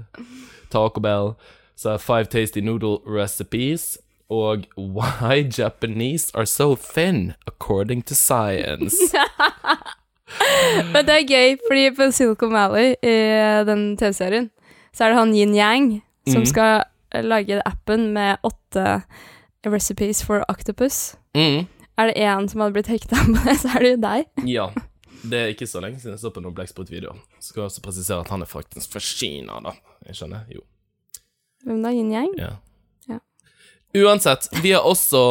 Taco 0.71 1.01
Bell. 1.01 1.33
Så 1.77 1.97
Five 1.99 2.25
Tasty 2.33 2.61
Noodle 2.61 2.99
Recipes. 3.07 3.99
Og 4.29 4.65
Why 4.77 5.45
Japanese 5.59 6.31
are 6.35 6.47
so 6.47 6.75
thin, 6.75 7.35
according 7.47 8.03
to 8.03 8.15
science. 8.15 8.95
Men 10.93 11.07
det 11.07 11.15
er 11.15 11.29
gøy, 11.29 11.57
fordi 11.69 11.87
på 11.97 12.11
Silicon 12.15 12.53
Valley, 12.53 12.95
i 13.03 13.17
den 13.69 13.89
TV-serien, 14.01 14.51
så 14.95 15.07
er 15.07 15.13
det 15.13 15.21
han 15.21 15.35
Yin 15.37 15.55
Yang 15.55 15.89
som 16.27 16.43
mm. 16.43 16.51
skal 16.51 17.23
lage 17.23 17.63
appen 17.65 18.13
med 18.13 18.43
åtte 18.43 19.03
recipes 19.67 20.25
for 20.25 20.45
octopus. 20.49 21.17
Mm. 21.35 21.67
Er 21.99 22.07
det 22.07 22.15
én 22.21 22.49
som 22.49 22.61
hadde 22.61 22.77
blitt 22.77 22.91
hekta 22.91 23.17
på 23.27 23.39
det, 23.45 23.57
så 23.63 23.73
er 23.75 23.85
det 23.85 23.95
jo 23.95 24.03
deg. 24.05 24.31
Ja. 24.59 24.69
Det 25.27 25.39
er 25.41 25.49
ikke 25.51 25.67
så 25.67 25.81
lenge 25.83 25.99
siden 25.99 26.13
jeg 26.15 26.21
så 26.23 26.31
på 26.31 26.43
noen 26.45 26.55
blekksprutvideoer. 26.55 27.17
Skal 27.43 27.65
også 27.65 27.81
presisere 27.83 28.21
at 28.23 28.29
han 28.31 28.45
er 28.45 28.51
faktisk 28.51 28.93
fra 28.93 29.01
Kina, 29.03 29.57
da. 29.65 29.73
Jeg 30.07 30.19
skjønner. 30.21 30.45
Jo. 30.53 30.61
Hvem 31.67 31.81
da? 31.83 31.91
Yin 31.91 32.13
Yang? 32.13 32.35
Ja. 32.39 32.51
Ja. 33.11 33.19
Uansett, 34.05 34.47
vi 34.63 34.75
har 34.77 34.87
også 34.87 35.23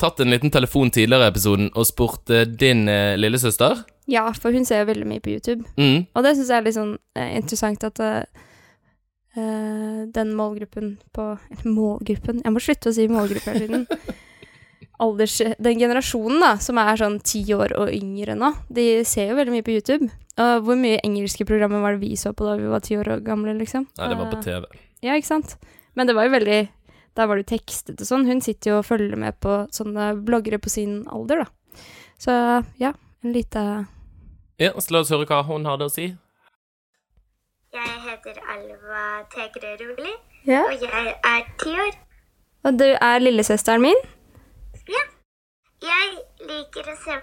tatt 0.00 0.20
en 0.22 0.32
liten 0.32 0.52
telefon 0.52 0.92
tidligere 0.92 1.28
i 1.28 1.32
episoden 1.32 1.70
og 1.74 1.88
spurt 1.88 2.30
eh, 2.32 2.46
din 2.48 2.88
eh, 2.90 3.16
lillesøster 3.20 3.82
Ja, 4.10 4.26
for 4.36 4.54
hun 4.56 4.66
ser 4.68 4.82
jo 4.82 4.90
veldig 4.90 5.08
mye 5.08 5.22
på 5.22 5.34
YouTube. 5.34 5.66
Mm. 5.76 6.08
Og 6.14 6.24
det 6.26 6.36
syns 6.36 6.50
jeg 6.50 6.56
er 6.58 6.66
litt 6.66 6.78
sånn 6.78 6.96
eh, 7.18 7.34
interessant 7.38 7.84
at 7.86 8.00
eh, 8.04 8.46
eh, 9.36 10.00
den 10.16 10.34
målgruppen 10.38 10.96
på 11.14 11.28
Eller 11.36 11.70
målgruppen 11.70 12.42
Jeg 12.44 12.54
må 12.54 12.64
slutte 12.64 12.92
å 12.92 12.96
si 12.96 13.06
målgruppe 13.10 13.54
hele 13.54 13.68
tiden. 13.68 13.86
Alders, 15.00 15.38
den 15.56 15.80
generasjonen 15.80 16.42
da, 16.44 16.54
som 16.60 16.76
er 16.80 16.98
sånn 17.00 17.20
ti 17.24 17.40
år 17.56 17.72
og 17.80 17.88
yngre 17.96 18.34
nå, 18.36 18.50
de 18.68 19.00
ser 19.08 19.30
jo 19.30 19.38
veldig 19.38 19.54
mye 19.54 19.64
på 19.64 19.72
YouTube. 19.72 20.10
Og 20.40 20.66
hvor 20.66 20.76
mye 20.76 20.98
engelske 21.00 21.46
programmer 21.48 21.80
var 21.80 21.96
det 21.96 22.02
vi 22.04 22.18
så 22.20 22.34
på 22.36 22.44
da 22.44 22.58
vi 22.60 22.68
var 22.68 22.84
ti 22.84 22.98
år 23.00 23.14
gamle, 23.24 23.54
liksom? 23.56 23.86
Nei, 23.96 24.08
det 24.12 24.18
var 24.18 24.28
på 24.28 24.42
TV. 24.44 24.66
Ja, 25.00 25.16
ikke 25.16 25.30
sant? 25.30 25.56
Men 25.96 26.08
det 26.08 26.14
var 26.18 26.28
jo 26.28 26.34
veldig 26.36 26.60
Da 27.16 27.26
var 27.26 27.36
det 27.36 27.46
jo 27.46 27.56
tekstet 27.56 28.00
og 28.00 28.06
sånn. 28.06 28.26
Hun 28.28 28.40
sitter 28.40 28.70
jo 28.70 28.78
og 28.80 28.86
følger 28.86 29.16
med 29.18 29.38
på 29.42 29.54
sånne 29.74 30.12
bloggere 30.24 30.58
på 30.62 30.70
sin 30.70 31.00
alder, 31.10 31.44
da. 31.44 31.82
Så 32.20 32.32
ja, 32.80 32.92
en 33.24 33.32
lite 33.32 33.86
Ja, 34.60 34.72
så 34.78 34.92
la 34.92 35.00
oss 35.00 35.10
høre 35.10 35.26
hva 35.26 35.42
hun 35.48 35.64
hadde 35.66 35.86
å 35.88 35.92
si. 35.92 36.10
Jeg 37.72 37.98
heter 38.04 38.38
Alva 38.50 39.02
Tegreruli, 39.32 40.12
Ja. 40.46 40.62
og 40.66 40.80
jeg 40.82 41.14
er 41.24 41.42
ti 41.58 41.70
år. 41.70 41.92
Og 42.64 42.78
du 42.78 42.84
er 42.84 43.18
lillesøsteren 43.22 43.80
min? 43.82 44.00
Ja. 44.88 45.02
Jeg 45.80 46.18
liker 46.48 46.90
å 46.92 46.96
se 47.04 47.16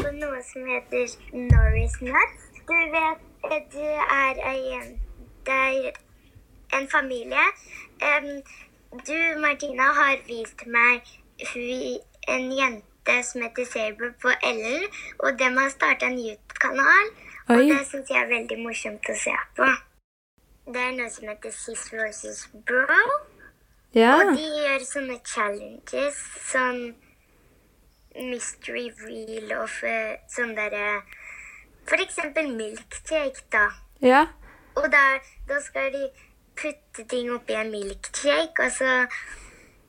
på 0.00 0.10
noe 0.18 0.40
som 0.42 0.64
heter 0.66 1.06
Norris 1.32 2.00
Nuts. 2.02 2.48
Du 2.66 2.74
vet, 2.94 3.20
du 3.42 3.48
det 3.76 3.92
er 4.16 4.40
ei 4.50 4.98
Det 5.44 5.52
er 5.52 5.92
en 6.78 6.88
familie. 6.88 7.44
Em, 8.00 8.42
du, 8.92 9.18
Martina, 9.40 9.82
har 9.96 10.16
vist 10.26 10.66
meg 10.66 11.06
en 12.28 12.50
jente 12.52 13.18
som 13.24 13.42
heter 13.42 13.64
Saber 13.64 14.12
på 14.22 14.32
Ellen, 14.44 14.84
og 15.18 15.38
dem 15.38 15.56
har 15.56 15.70
starta 15.72 16.06
en 16.06 16.18
YouTube-kanal. 16.18 17.12
Og 17.48 17.58
det 17.58 17.80
syns 17.88 18.10
jeg 18.10 18.20
er 18.22 18.30
veldig 18.30 18.58
morsomt 18.62 19.08
å 19.10 19.16
se 19.18 19.34
på. 19.56 19.68
Det 20.72 20.82
er 20.82 20.92
noe 20.94 21.10
som 21.10 21.30
heter 21.30 21.54
Sis 21.56 21.88
versus 21.92 22.44
Bro. 22.68 22.98
Ja. 23.96 24.12
Og 24.20 24.36
de 24.36 24.44
gjør 24.44 24.84
sånne 24.88 25.18
challenges, 25.26 26.20
sånn 26.48 26.94
mystery 28.16 28.86
reel 29.02 29.52
og 29.56 29.68
sånn 30.32 30.54
derre 30.56 31.00
For 31.88 32.00
eksempel 32.00 32.52
milkshake, 32.54 33.42
da. 33.50 33.66
Ja. 34.04 34.26
Og 34.78 34.86
da, 34.92 35.18
da 35.48 35.58
skal 35.64 35.90
de 35.92 36.04
putte 36.58 37.06
ting 37.08 37.30
oppi 37.34 37.56
en 37.58 37.70
milkshake, 37.70 38.66
og 38.66 38.70
så 38.72 39.06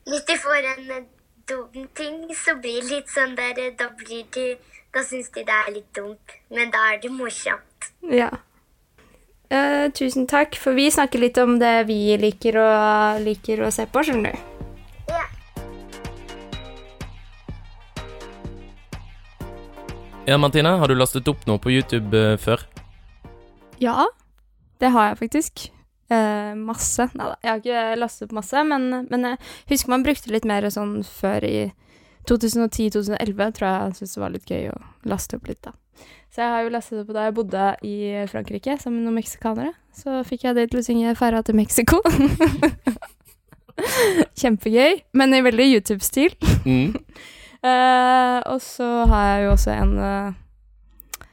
Hvis 0.04 0.24
de 0.28 0.36
får 0.36 0.66
en 0.70 1.06
dum 1.48 1.88
ting, 1.96 2.34
så 2.36 2.54
blir 2.60 2.82
det 2.82 2.90
litt 2.90 3.12
sånn 3.12 3.36
der 3.36 3.70
Da 3.78 3.88
blir 3.96 4.24
de 4.34 4.56
Da 4.94 5.02
syns 5.02 5.30
de 5.34 5.44
det 5.44 5.54
er 5.54 5.72
litt 5.72 5.94
dumt, 5.96 6.34
men 6.50 6.70
da 6.70 6.92
er 6.92 7.00
det 7.02 7.10
morsomt. 7.12 7.92
ja. 8.10 8.30
Uh, 9.52 9.90
tusen 9.92 10.26
takk, 10.26 10.56
for 10.56 10.74
vi 10.74 10.88
snakker 10.90 11.20
litt 11.20 11.36
om 11.38 11.58
det 11.60 11.86
vi 11.86 12.16
liker 12.18 12.56
å, 12.58 12.68
liker 13.22 13.60
å 13.62 13.70
se 13.70 13.84
på, 13.86 14.02
skjønner 14.02 14.32
du. 14.32 14.38
Ja. 15.12 15.26
Ja, 20.26 20.38
Martine, 20.40 20.72
har 20.80 20.88
du 20.88 20.96
lastet 20.96 21.28
opp 21.28 21.44
noe 21.46 21.60
på 21.60 21.70
YouTube 21.74 22.16
eh, 22.16 22.38
før? 22.40 22.64
Ja, 23.82 24.08
det 24.80 24.94
har 24.94 25.12
jeg 25.12 25.20
faktisk. 25.20 25.66
Eh, 26.14 26.50
masse. 26.58 27.08
Nei 27.14 27.30
da, 27.30 27.38
jeg 27.42 27.50
har 27.50 27.62
ikke 27.62 28.00
lastet 28.00 28.28
opp 28.28 28.36
masse, 28.38 28.66
men, 28.68 29.06
men 29.10 29.30
jeg 29.30 29.40
husker 29.72 29.94
man 29.94 30.04
brukte 30.06 30.34
litt 30.34 30.46
mer 30.48 30.66
sånn 30.72 30.98
før 31.06 31.46
i 31.48 31.56
2010-2011, 32.30 33.56
tror 33.56 33.68
jeg 33.68 33.80
jeg 33.80 33.96
syntes 33.98 34.14
det 34.14 34.22
var 34.22 34.34
litt 34.34 34.50
gøy 34.50 34.68
å 34.72 34.76
laste 35.10 35.38
opp 35.38 35.50
litt, 35.50 35.62
da. 35.66 35.74
Så 36.34 36.42
jeg 36.42 36.50
har 36.50 36.64
jo 36.64 36.70
lastet 36.74 36.98
opp 36.98 37.10
da 37.14 37.28
jeg 37.28 37.36
bodde 37.36 37.66
i 37.86 37.96
Frankrike 38.30 38.74
sammen 38.82 39.00
med 39.00 39.06
noen 39.06 39.20
meksikanere. 39.20 39.70
Så 39.94 40.16
fikk 40.26 40.48
jeg 40.48 40.56
det 40.56 40.64
til 40.72 40.80
å 40.80 40.86
synge 40.86 41.14
'Ferra 41.14 41.44
til 41.46 41.54
Mexico'. 41.54 42.00
Kjempegøy, 44.40 45.04
men 45.14 45.34
i 45.34 45.44
veldig 45.46 45.68
YouTube-stil. 45.76 46.36
Mm. 46.66 46.98
Eh, 47.64 48.38
og 48.52 48.58
så 48.60 48.86
har 49.08 49.22
jeg 49.24 49.44
jo 49.46 49.52
også 49.54 49.70
en, 49.72 49.92
eh, 49.96 51.28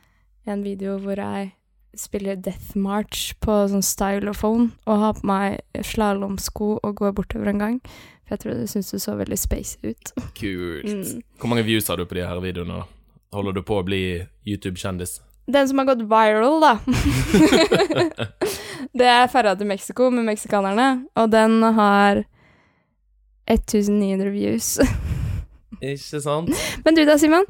en 0.47 0.61
video 0.63 0.93
hvor 1.03 1.19
jeg 1.19 1.49
spiller 1.97 2.35
Death 2.39 2.77
March 2.79 3.33
på 3.43 3.55
sånn 3.71 3.83
stylophone 3.85 4.69
og 4.87 5.01
har 5.03 5.17
på 5.17 5.27
meg 5.27 5.83
slalåmsko 5.85 6.77
og 6.79 6.95
går 7.01 7.15
bortover 7.17 7.51
en 7.51 7.61
gang. 7.61 7.77
For 8.23 8.35
jeg 8.35 8.43
tror 8.43 8.59
det 8.59 8.69
syns 8.71 8.91
det 8.93 9.01
så 9.03 9.17
veldig 9.19 9.39
space 9.39 9.79
ut. 9.83 10.13
Kult. 10.37 10.87
Mm. 10.87 11.23
Hvor 11.41 11.51
mange 11.51 11.65
views 11.67 11.89
har 11.91 11.99
du 11.99 12.05
på 12.07 12.17
de 12.17 12.25
her 12.27 12.43
videoene? 12.43 12.83
Holder 13.35 13.55
du 13.55 13.61
på 13.67 13.79
å 13.79 13.85
bli 13.87 14.01
YouTube-kjendis? 14.47 15.19
Den 15.51 15.67
som 15.67 15.81
har 15.81 15.89
gått 15.89 16.03
viral, 16.07 16.61
da. 16.63 16.73
det 18.99 19.07
er 19.07 19.31
ferda 19.31 19.55
til 19.59 19.67
Mexico 19.67 20.09
med 20.13 20.27
meksikanerne, 20.27 21.07
og 21.17 21.31
den 21.33 21.59
har 21.75 22.23
1900 23.51 24.31
views. 24.31 24.77
Ikke 25.81 26.21
sant? 26.21 26.53
Men 26.85 26.95
du 26.95 27.03
da, 27.07 27.17
Simon? 27.19 27.47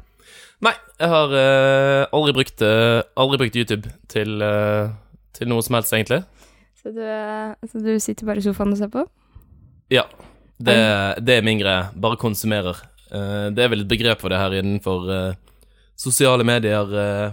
Nei, 0.62 0.74
jeg 1.00 1.10
har 1.10 1.32
uh, 1.34 2.04
aldri, 2.14 2.32
brukt, 2.36 2.62
uh, 2.62 3.02
aldri 3.18 3.40
brukt 3.40 3.56
YouTube 3.58 3.90
til, 4.12 4.36
uh, 4.44 4.92
til 5.34 5.50
noe 5.50 5.64
som 5.66 5.74
helst, 5.78 5.94
egentlig. 5.96 6.20
Så 6.78 6.92
du, 6.94 7.02
så 7.70 7.82
du 7.82 7.90
sitter 8.02 8.28
bare 8.28 8.42
i 8.42 8.44
sofaen 8.46 8.74
og 8.74 8.78
ser 8.78 8.90
på? 8.92 9.02
Ja. 9.90 10.04
Det, 10.62 10.74
det 11.26 11.36
er 11.38 11.46
min 11.46 11.58
greie. 11.58 11.88
Bare 11.98 12.18
konsumerer. 12.18 12.78
Det 13.10 13.60
er 13.60 13.70
vel 13.72 13.82
et 13.82 13.90
begrep 13.90 14.22
for 14.22 14.30
det 14.32 14.38
her 14.38 14.54
innenfor 14.60 15.34
sosiale 15.98 16.46
medier. 16.46 16.94
eh, 16.98 17.32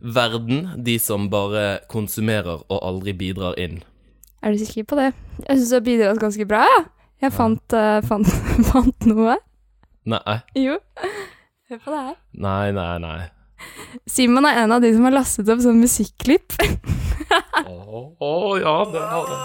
verden. 0.00 0.70
De 0.84 0.98
som 0.98 1.28
bare 1.32 1.80
konsumerer 1.88 2.64
og 2.68 2.80
aldri 2.82 3.12
bidrar 3.16 3.56
inn. 3.60 3.82
Er 4.42 4.52
du 4.52 4.58
sikker 4.64 4.84
på 4.84 4.96
det? 5.00 5.12
Jeg 5.48 5.58
syns 5.58 5.70
du 5.70 5.76
har 5.76 5.86
bidratt 5.86 6.20
ganske 6.20 6.46
bra. 6.48 6.64
ja. 6.64 6.84
Jeg 7.24 7.32
fant, 7.32 7.76
fant, 8.08 8.28
fant 8.72 9.06
noe. 9.08 9.38
Nei, 10.04 10.40
Jo. 10.60 10.76
Hør 11.74 11.80
på 11.82 11.90
det 11.90 12.00
her. 12.06 12.16
nei, 12.38 12.70
nei, 12.70 12.98
nei. 13.02 13.20
Simon 14.06 14.46
er 14.46 14.60
en 14.62 14.72
av 14.76 14.82
de 14.84 14.92
som 14.94 15.06
har 15.08 15.14
lastet 15.16 15.48
opp 15.50 15.62
sånn 15.64 15.80
musikklipp. 15.82 16.54
Å 17.66 18.32
ja, 18.62 18.76
det 18.92 19.02
har 19.10 19.26
det. 19.32 19.40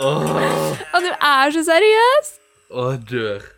Åh, 0.00 0.76
Og 0.94 1.00
du 1.04 1.10
er 1.12 1.50
så 1.56 1.64
seriøs! 1.64 2.30
Åh, 2.70 2.92
jeg 2.92 3.00
dør. 3.10 3.48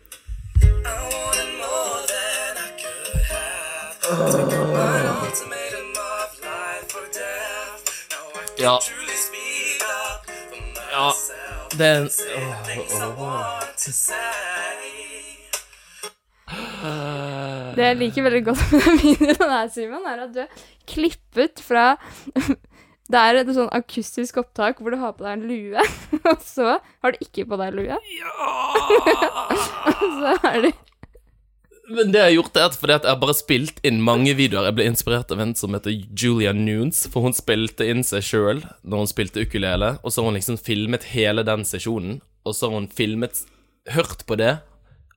Ja, 8.57 8.79
det 11.77 11.91
oh, 12.37 13.21
åh. 13.21 13.73
Det 17.73 17.85
jeg 17.87 17.97
liker 17.97 18.25
veldig 18.27 18.43
godt 18.45 18.63
med 18.73 18.85
den 18.85 18.99
videoen 19.01 19.53
her, 19.55 19.67
Simon, 19.73 20.05
er 20.05 20.23
at 20.27 20.33
du 20.35 20.43
er 20.43 20.63
klippet 20.89 21.63
fra 21.63 21.95
Det 22.33 23.19
er 23.19 23.39
et 23.41 23.51
sånn 23.55 23.71
akustisk 23.73 24.39
opptak 24.43 24.79
hvor 24.79 24.93
du 24.93 24.99
har 25.01 25.15
på 25.17 25.25
deg 25.25 25.33
en 25.37 25.47
lue, 25.49 25.81
og 26.31 26.39
så 26.45 26.77
har 26.77 27.13
du 27.13 27.25
ikke 27.25 27.47
på 27.49 27.59
deg 27.59 27.75
lue. 27.75 27.97
Ja! 28.17 28.33
Og 29.93 30.07
så 30.19 30.37
er 30.49 30.57
du 30.63 30.69
Men 31.93 32.11
det 32.13 32.19
jeg 32.21 32.29
har 32.31 32.35
gjort, 32.37 32.57
er 32.57 32.65
at 32.71 32.75
fordi 32.79 32.93
at 32.95 33.03
jeg 33.05 33.13
har 33.13 33.21
bare 33.21 33.35
spilt 33.37 33.79
inn 33.85 33.99
mange 34.01 34.33
videoer. 34.37 34.65
Jeg 34.69 34.75
ble 34.79 34.85
inspirert 34.89 35.31
av 35.35 35.41
en 35.43 35.51
som 35.59 35.75
heter 35.77 35.93
Julia 36.17 36.53
Nunes, 36.57 37.03
for 37.13 37.21
hun 37.27 37.35
spilte 37.37 37.85
inn 37.91 38.01
seg 38.07 38.25
sjøl 38.25 38.61
når 38.81 39.03
hun 39.03 39.09
spilte 39.11 39.43
ukulele, 39.45 39.91
og 40.01 40.09
så 40.13 40.21
har 40.23 40.31
hun 40.31 40.37
liksom 40.39 40.57
filmet 40.57 41.05
hele 41.13 41.43
den 41.45 41.65
sesjonen, 41.69 42.21
og 42.47 42.55
så 42.57 42.69
har 42.71 42.79
hun 42.81 42.89
filmet 42.91 43.43
Hørt 43.91 44.21
på 44.25 44.37
det, 44.39 44.53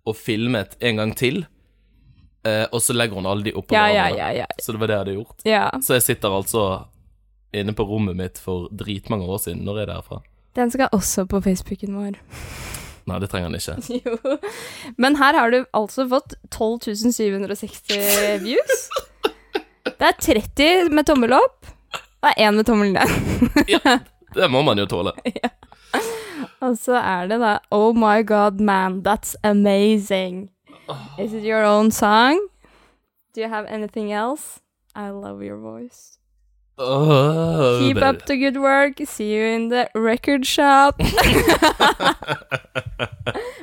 og 0.06 0.16
filmet 0.18 0.72
en 0.82 0.96
gang 0.98 1.12
til, 1.14 1.44
eh, 2.44 2.64
og 2.74 2.80
så 2.82 2.96
legger 2.96 3.14
hun 3.20 3.28
alle 3.30 3.46
de 3.46 3.52
oppå 3.54 3.76
Ja, 3.76 3.84
ja, 3.86 4.08
hverandre. 4.10 4.18
ja, 4.18 4.30
ja. 4.42 4.46
Så 4.58 4.74
det 4.74 4.80
var 4.82 4.90
det 4.90 4.96
jeg 4.96 5.04
hadde 5.04 5.14
gjort. 5.20 5.84
Så 5.86 5.94
jeg 5.94 6.02
sitter 6.02 6.34
altså 6.34 6.64
inne 7.54 7.72
på 7.78 7.86
rommet 7.86 8.18
mitt 8.18 8.38
for 8.42 8.66
dritmange 8.74 9.24
år 9.30 9.38
siden. 9.38 9.62
Når 9.64 9.78
er 9.84 9.86
det 9.86 9.94
herfra? 10.00 10.18
Den 10.58 10.70
skal 10.74 10.88
også 10.92 11.28
på 11.30 11.40
Facebooken 11.46 11.94
vår. 11.94 12.18
Nei, 13.06 13.18
det 13.22 13.28
trenger 13.30 13.50
han 13.50 13.58
ikke. 13.58 13.76
Jo. 14.04 14.36
Men 14.98 15.16
her 15.20 15.36
har 15.38 15.52
du 15.54 15.60
altså 15.76 16.08
fått 16.10 16.34
12 16.50 17.12
760 17.14 18.42
views. 18.42 18.80
Det 19.86 20.08
er 20.08 20.16
30 20.20 20.90
med 20.92 21.06
tommel 21.06 21.32
opp, 21.36 21.68
og 22.26 22.30
én 22.42 22.56
med 22.58 22.66
tommel 22.66 22.90
ned. 22.96 23.14
Ja, 23.76 23.98
det 24.34 24.50
må 24.52 24.60
man 24.66 24.78
jo 24.82 24.86
tåle. 24.90 25.12
Og 26.60 26.74
så 26.80 26.96
er 26.98 27.28
det 27.30 27.38
da 27.40 27.54
Oh 27.70 27.94
my 27.96 28.24
god, 28.26 28.60
man, 28.60 29.00
that's 29.06 29.36
amazing. 29.46 30.50
Is 31.18 31.32
it 31.32 31.44
your 31.44 31.62
own 31.64 31.90
song? 31.90 32.40
Do 33.34 33.40
you 33.42 33.48
have 33.48 33.66
anything 33.68 34.12
else? 34.12 34.60
I 34.94 35.10
love 35.10 35.42
your 35.44 35.58
voice. 35.58 36.18
Åh, 36.78 37.78
Keep 37.80 38.02
up 38.02 38.26
the 38.26 38.36
good 38.36 38.56
work. 38.56 39.00
See 39.06 39.34
you 39.34 39.44
in 39.44 39.68
the 39.68 39.88
record 39.94 40.46
shop. 40.46 40.98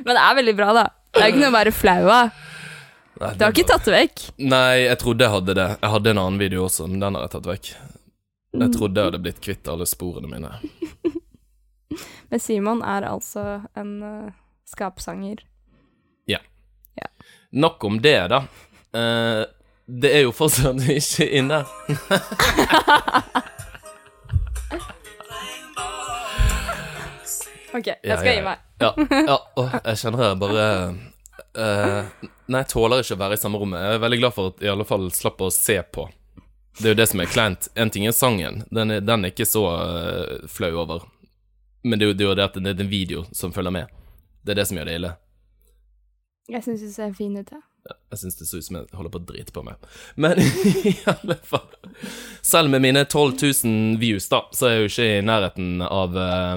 Men 0.04 0.12
det 0.14 0.22
er 0.22 0.34
veldig 0.40 0.56
bra, 0.58 0.72
da. 0.74 0.88
Det 1.14 1.22
er 1.22 1.28
jo 1.28 1.34
ikke 1.34 1.44
noe 1.44 1.52
å 1.52 1.58
være 1.58 1.72
flau 1.72 2.10
av. 2.10 2.28
Du 3.14 3.44
har 3.44 3.52
ikke 3.54 3.68
tatt 3.70 3.86
det 3.86 3.94
vekk. 3.94 4.24
Nei, 4.42 4.84
jeg 4.88 4.98
trodde 5.00 5.24
jeg 5.24 5.32
hadde 5.36 5.54
det. 5.56 5.68
Jeg 5.78 5.90
hadde 5.94 6.10
en 6.10 6.20
annen 6.24 6.40
video 6.42 6.66
også, 6.66 6.88
men 6.90 6.98
den 7.00 7.14
har 7.14 7.22
jeg 7.28 7.32
tatt 7.36 7.48
vekk. 7.52 7.66
Jeg 8.54 8.70
trodde 8.74 8.98
jeg 9.00 9.06
hadde 9.10 9.22
blitt 9.22 9.40
kvitt 9.42 9.70
alle 9.70 9.86
sporene 9.86 10.28
mine. 10.30 10.50
Men 12.30 12.40
Simon 12.42 12.80
er 12.82 13.06
altså 13.06 13.42
en 13.78 13.90
uh, 14.02 14.34
skapsanger. 14.66 15.38
Nok 17.54 17.84
om 17.84 18.00
det, 18.02 18.28
da. 18.28 18.36
Eh, 18.98 19.44
det 19.86 20.12
er 20.16 20.24
jo 20.24 20.32
fortsatt 20.32 20.80
ikke 20.98 21.28
inne. 21.28 21.64
Ok, 27.74 27.88
jeg 27.90 28.18
skal 28.18 28.28
ja, 28.28 28.34
gi 28.36 28.44
meg. 28.46 28.60
Ja, 28.78 28.90
ja 29.30 29.38
åh, 29.56 29.72
jeg 29.84 29.98
kjenner 29.98 30.28
jeg 30.28 30.38
bare 30.38 30.66
eh, 31.58 32.28
Nei, 32.46 32.60
jeg 32.60 32.68
tåler 32.70 33.02
ikke 33.02 33.16
å 33.16 33.22
være 33.24 33.38
i 33.38 33.40
samme 33.40 33.58
rommet. 33.58 33.82
Jeg 33.82 33.98
er 33.98 34.04
veldig 34.04 34.20
glad 34.20 34.36
for 34.36 34.52
at 34.52 34.62
jeg 34.62 34.70
i 34.70 34.74
alle 34.74 34.86
fall 34.86 35.08
slapp 35.14 35.42
å 35.42 35.50
se 35.54 35.80
på. 35.82 36.06
Det 36.78 36.86
er 36.86 36.94
jo 36.94 37.00
det 37.00 37.08
som 37.10 37.22
er 37.22 37.30
kleint. 37.30 37.68
En 37.78 37.90
ting 37.90 38.06
er 38.06 38.14
sangen, 38.14 38.62
den 38.74 38.94
er, 38.94 39.02
den 39.02 39.26
er 39.26 39.34
ikke 39.34 39.46
så 39.48 39.66
eh, 39.74 40.46
flau 40.50 40.70
over. 40.84 41.08
Men 41.84 41.98
det 41.98 42.06
er, 42.06 42.12
jo, 42.12 42.16
det 42.16 42.24
er 42.24 42.30
jo 42.30 42.38
det 42.38 42.46
at 42.46 42.58
det 42.62 42.72
er 42.72 42.86
en 42.86 42.94
video 42.94 43.26
som 43.34 43.52
følger 43.52 43.74
med. 43.74 44.00
Det 44.46 44.54
er 44.54 44.62
det 44.62 44.68
som 44.70 44.78
gjør 44.78 44.88
det 44.88 44.96
ille. 45.00 45.12
Jeg 46.54 46.64
syns 46.64 46.84
du 46.84 46.90
ser 46.92 47.14
fin 47.16 47.34
ut, 47.36 47.50
jeg. 47.50 47.64
Jeg 47.84 48.20
syns 48.20 48.38
det 48.38 48.46
ser 48.48 48.62
ut 48.62 48.66
som 48.68 48.76
jeg 48.78 48.96
holder 48.96 49.12
på 49.12 49.20
å 49.20 49.26
drite 49.28 49.52
på 49.52 49.64
meg. 49.66 49.88
Men 50.16 50.38
i 50.88 50.94
alle 51.10 51.36
fall 51.44 51.66
Selv 52.44 52.72
med 52.72 52.84
mine 52.84 53.04
12 53.04 53.34
000 53.64 53.98
views, 54.00 54.28
da, 54.30 54.44
så 54.54 54.68
er 54.68 54.74
jeg 54.74 54.84
jo 54.84 54.92
ikke 54.92 55.10
i 55.10 55.26
nærheten 55.26 55.84
av 55.84 56.16
uh, 56.16 56.56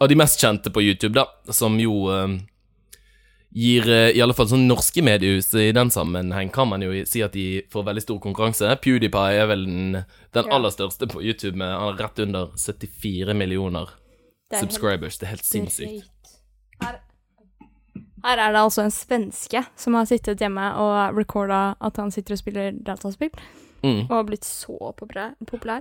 Av 0.00 0.10
de 0.10 0.18
mest 0.18 0.40
kjente 0.40 0.72
på 0.72 0.84
YouTube, 0.84 1.16
da, 1.18 1.26
som 1.54 1.78
jo 1.80 2.04
uh, 2.12 2.36
gir 3.50 3.88
uh, 3.90 4.10
i 4.14 4.22
alle 4.22 4.36
fall 4.36 4.50
sånn 4.52 4.68
norske 4.70 5.02
mediehus 5.04 5.50
i 5.58 5.70
den 5.76 5.90
sammenheng, 5.90 6.52
kan 6.54 6.70
man 6.70 6.84
jo 6.86 6.94
si 7.08 7.24
at 7.26 7.34
de 7.34 7.64
får 7.72 7.88
veldig 7.90 8.04
stor 8.06 8.22
konkurranse. 8.22 8.70
PewDiePie 8.84 9.42
er 9.42 9.50
vel 9.50 9.66
den, 9.66 9.98
den 10.36 10.54
aller 10.54 10.72
største 10.74 11.10
på 11.10 11.24
YouTube, 11.24 11.58
med 11.60 12.00
rett 12.00 12.22
under 12.22 12.54
74 12.54 13.36
millioner 13.36 13.90
Det 14.48 14.60
er 14.60 14.64
subscribers. 14.64 15.18
Det 15.18 15.28
er 15.28 15.34
helt 15.34 15.48
sinnssykt. 15.48 16.10
Her, 18.24 18.38
er 18.38 18.52
det 18.52 18.60
altså 18.60 18.82
en 18.84 18.90
svenske 18.94 19.64
som 19.76 19.94
har 19.96 20.04
sittet 20.10 20.40
hjemme 20.42 20.66
og 20.80 21.16
recorda 21.16 21.74
at 21.80 21.96
han 21.96 22.10
sitter 22.14 22.32
og 22.36 22.40
spiller 22.42 22.70
dataspill, 22.72 23.30
Mm. 23.82 24.00
og 24.10 24.12
har 24.12 24.24
blitt 24.28 24.44
så 24.44 24.76
populær. 24.92 25.32
populær. 25.46 25.80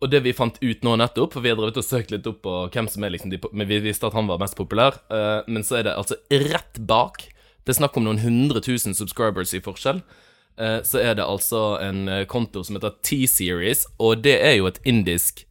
Og 0.00 0.10
det 0.10 0.22
vi 0.24 0.32
fant 0.32 0.56
ut 0.62 0.82
nå 0.82 0.96
nettopp, 0.96 1.32
for 1.34 1.40
vi 1.44 1.48
har 1.52 1.56
drevet 1.56 1.76
og 1.76 1.84
søkt 1.84 2.10
litt 2.10 2.26
opp 2.26 2.42
på 2.42 2.70
hvem 2.72 2.88
som 2.88 3.04
er 3.04 3.10
liksom 3.10 3.30
de, 3.30 3.38
Men 3.52 3.68
vi 3.68 3.80
visste 3.80 4.06
at 4.06 4.14
han 4.14 4.26
var 4.26 4.38
mest 4.38 4.56
populær, 4.56 4.92
uh, 5.12 5.42
men 5.46 5.62
så 5.62 5.76
er 5.78 5.82
det 5.82 5.96
altså 5.96 6.14
rett 6.30 6.78
bak 6.80 7.28
Det 7.64 7.70
er 7.76 7.78
snakk 7.78 7.96
om 7.96 8.04
noen 8.04 8.18
hundre 8.18 8.60
tusen 8.60 8.94
subscribers 8.94 9.54
i 9.54 9.60
forskjell. 9.60 10.02
Uh, 10.58 10.82
så 10.82 10.98
er 10.98 11.14
det 11.14 11.24
altså 11.24 11.78
en 11.80 12.08
eh, 12.08 12.24
konto 12.26 12.64
som 12.64 12.74
heter 12.76 12.90
T-Series, 13.02 13.86
og 14.00 14.22
det 14.22 14.40
er 14.42 14.54
jo 14.56 14.66
et 14.66 14.80
indisk 14.84 15.46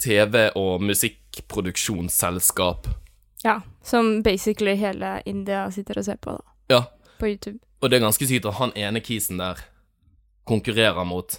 TV- 0.00 0.50
og 0.56 0.80
musikkproduksjonsselskap. 0.80 2.86
Ja, 3.44 3.60
som 3.84 4.22
basically 4.22 4.74
hele 4.74 5.22
India 5.26 5.70
sitter 5.70 5.98
og 6.00 6.04
ser 6.08 6.16
på, 6.22 6.34
da. 6.38 6.74
Ja, 6.74 6.80
På 7.18 7.26
YouTube. 7.28 7.58
og 7.80 7.90
det 7.90 7.96
er 7.98 8.04
ganske 8.06 8.26
sykt 8.26 8.46
at 8.46 8.54
han 8.58 8.72
ene 8.76 9.00
kisen 9.00 9.38
der 9.38 9.60
konkurrerer 10.48 11.04
mot 11.06 11.38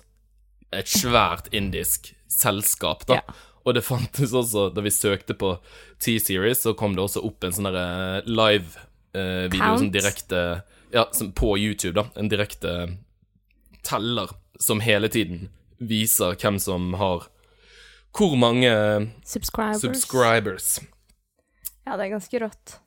et 0.71 0.87
svært 0.87 1.49
indisk 1.51 2.13
selskap, 2.29 3.05
da. 3.09 3.19
Ja. 3.19 3.37
Og 3.65 3.75
det 3.75 3.83
fantes 3.83 4.31
også, 4.33 4.69
da 4.73 4.81
vi 4.81 4.89
søkte 4.93 5.33
på 5.35 5.57
T-Series, 5.99 6.61
så 6.63 6.73
kom 6.73 6.95
det 6.95 7.03
også 7.03 7.21
opp 7.27 7.43
en 7.43 7.51
sånn 7.53 7.67
derre 7.67 8.21
live-video 8.25 9.71
eh, 9.73 9.77
som 9.81 9.91
direkte 9.91 10.43
Ja, 10.93 11.03
som 11.13 11.31
på 11.37 11.51
YouTube, 11.59 11.93
da. 11.99 12.07
En 12.17 12.29
direkte 12.31 12.97
teller 13.83 14.31
som 14.59 14.79
hele 14.81 15.07
tiden 15.11 15.49
viser 15.77 16.33
hvem 16.39 16.57
som 16.59 16.93
har 16.97 17.27
hvor 18.17 18.33
mange 18.39 18.71
Subscribers. 19.23 19.81
subscribers. 19.83 20.79
Ja, 21.89 21.97
det 21.97 22.05
er 22.05 22.13
ganske 22.13 22.41
rått. 22.43 22.79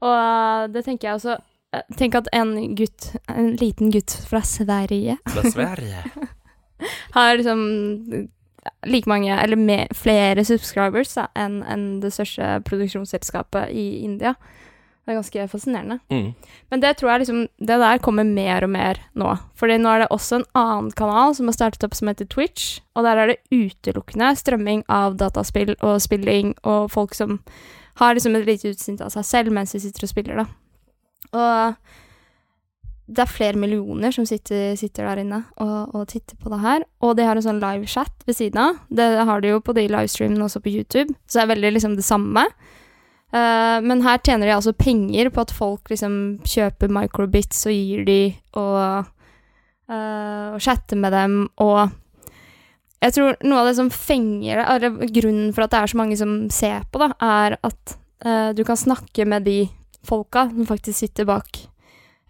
Og 0.00 0.16
eh, 0.16 0.66
det 0.72 0.84
tenker 0.86 1.10
jeg 1.10 1.18
også 1.18 1.34
eh, 1.36 1.82
Tenk 2.00 2.16
at 2.16 2.30
en 2.32 2.54
gutt, 2.78 3.10
en 3.28 3.50
liten 3.60 3.92
gutt 3.92 4.14
fra 4.30 4.40
Sverige, 4.46 5.18
Fra 5.28 5.44
Sverige? 5.52 6.04
har 7.16 7.36
liksom 7.36 7.66
like 8.86 9.08
mange, 9.08 9.34
eller 9.36 9.56
mer, 9.56 9.92
flere 9.96 10.44
subscribers 10.44 11.12
da, 11.16 11.28
enn 11.36 11.60
en 11.68 11.84
det 12.00 12.12
største 12.16 12.58
produksjonsselskapet 12.68 13.72
i 13.76 14.02
India. 14.04 14.34
Det 15.00 15.14
er 15.14 15.18
ganske 15.18 15.46
fascinerende. 15.48 15.98
Mm. 16.12 16.32
Men 16.70 16.82
det 16.82 16.90
tror 17.00 17.10
jeg 17.10 17.22
liksom 17.22 17.38
Det 17.58 17.78
der 17.80 18.02
kommer 18.04 18.24
mer 18.24 18.62
og 18.62 18.70
mer 18.70 19.00
nå. 19.16 19.32
Fordi 19.56 19.78
nå 19.80 19.88
er 19.90 20.04
det 20.04 20.10
også 20.12 20.38
en 20.38 20.48
annen 20.54 20.90
kanal 20.92 21.34
som 21.34 21.48
har 21.48 21.56
startet 21.56 21.86
opp 21.88 21.96
som 21.96 22.08
heter 22.12 22.28
Twitch, 22.30 22.80
og 22.94 23.08
der 23.08 23.18
er 23.18 23.32
det 23.32 23.40
utelukkende 23.50 24.34
strømming 24.36 24.84
av 24.88 25.16
dataspill 25.20 25.74
og 25.80 26.00
spilling 26.04 26.54
og 26.62 26.90
folk 26.92 27.16
som 27.16 27.40
har 28.00 28.16
liksom 28.16 28.36
et 28.36 28.48
lite 28.48 28.72
utsnitt 28.74 29.02
av 29.04 29.12
seg 29.14 29.26
selv 29.28 29.54
mens 29.54 29.74
de 29.76 29.82
sitter 29.82 30.06
og 30.06 30.12
spiller, 30.12 30.40
da. 30.40 30.48
Og 31.36 31.76
det 33.10 33.24
er 33.24 33.30
flere 33.30 33.58
millioner 33.58 34.14
som 34.14 34.26
sitter, 34.28 34.76
sitter 34.78 35.08
der 35.08 35.22
inne 35.24 35.40
og, 35.58 35.94
og 35.98 36.08
titter 36.12 36.38
på 36.38 36.50
det 36.52 36.60
her. 36.62 36.84
Og 37.02 37.16
de 37.18 37.26
har 37.26 37.38
en 37.38 37.44
sånn 37.44 37.62
livechat 37.62 38.26
ved 38.26 38.38
siden 38.38 38.60
av. 38.62 38.82
Det 38.86 39.08
har 39.26 39.42
de 39.42 39.50
jo 39.50 39.62
på 39.64 39.74
de 39.76 39.88
livestreamene 39.90 40.46
også 40.46 40.62
på 40.62 40.72
YouTube, 40.76 41.16
så 41.26 41.40
det 41.40 41.44
er 41.44 41.54
veldig 41.54 41.72
liksom 41.74 41.96
det 41.98 42.06
samme. 42.06 42.44
Uh, 43.30 43.78
men 43.86 44.02
her 44.02 44.18
tjener 44.22 44.48
de 44.48 44.56
altså 44.56 44.74
penger 44.74 45.30
på 45.30 45.42
at 45.42 45.54
folk 45.54 45.90
liksom 45.90 46.14
kjøper 46.46 46.90
microbits 46.90 47.66
og 47.70 47.74
gir 47.74 48.06
de, 48.06 48.20
og, 48.58 49.10
uh, 49.90 50.46
og 50.54 50.62
chatter 50.62 50.98
med 50.98 51.14
dem, 51.14 51.36
og 51.62 51.90
jeg 53.00 53.16
tror 53.16 53.36
noe 53.48 53.62
av 53.62 53.70
det 53.70 53.76
som 53.78 53.90
fenger 53.92 54.60
det, 54.60 54.64
eller 54.74 55.12
grunnen 55.16 55.52
for 55.56 55.64
at 55.64 55.72
det 55.72 55.80
er 55.80 55.92
så 55.92 56.00
mange 56.00 56.16
som 56.20 56.34
ser 56.52 56.82
på, 56.92 57.00
da, 57.00 57.10
er 57.24 57.56
at 57.64 57.94
uh, 58.26 58.50
du 58.56 58.60
kan 58.68 58.76
snakke 58.76 59.24
med 59.28 59.46
de 59.48 59.60
folka 60.06 60.46
som 60.50 60.68
faktisk 60.68 61.00
sitter 61.00 61.28
bak 61.28 61.62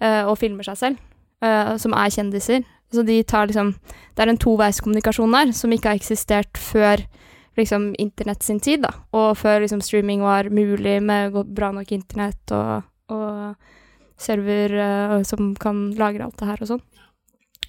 uh, 0.03 0.31
og 0.31 0.37
filmer 0.39 0.67
seg 0.67 0.79
selv, 0.79 1.01
uh, 1.43 1.75
som 1.81 1.97
er 1.99 2.15
kjendiser. 2.15 2.63
Så 2.91 3.05
de 3.07 3.21
tar 3.23 3.47
liksom 3.47 3.69
Det 4.17 4.25
er 4.25 4.33
en 4.33 4.41
toveiskommunikasjon 4.43 5.31
der 5.31 5.53
som 5.55 5.71
ikke 5.71 5.93
har 5.93 5.99
eksistert 5.99 6.59
før 6.59 7.03
liksom 7.59 7.93
internett 8.03 8.43
sin 8.43 8.59
tid, 8.63 8.83
da. 8.83 8.91
Og 9.15 9.37
før 9.39 9.63
liksom 9.63 9.83
streaming 9.83 10.23
var 10.23 10.51
mulig 10.51 10.97
med 11.03 11.35
bra 11.55 11.71
nok 11.75 11.93
internett 11.95 12.55
og, 12.55 12.83
og 13.11 13.55
server 14.19 15.23
som 15.25 15.55
kan 15.57 15.91
lagre 15.99 16.27
alt 16.27 16.39
det 16.41 16.51
her 16.51 16.63
og 16.63 16.73
sånn. 16.73 16.83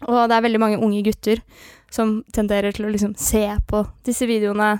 Og 0.07 0.23
det 0.29 0.37
er 0.37 0.45
veldig 0.47 0.61
mange 0.61 0.79
unge 0.81 1.03
gutter 1.05 1.41
som 1.91 2.21
tenderer 2.33 2.73
til 2.73 2.87
å 2.87 2.93
liksom 2.93 3.13
se 3.19 3.43
på 3.67 3.83
disse 4.07 4.27
videoene 4.29 4.77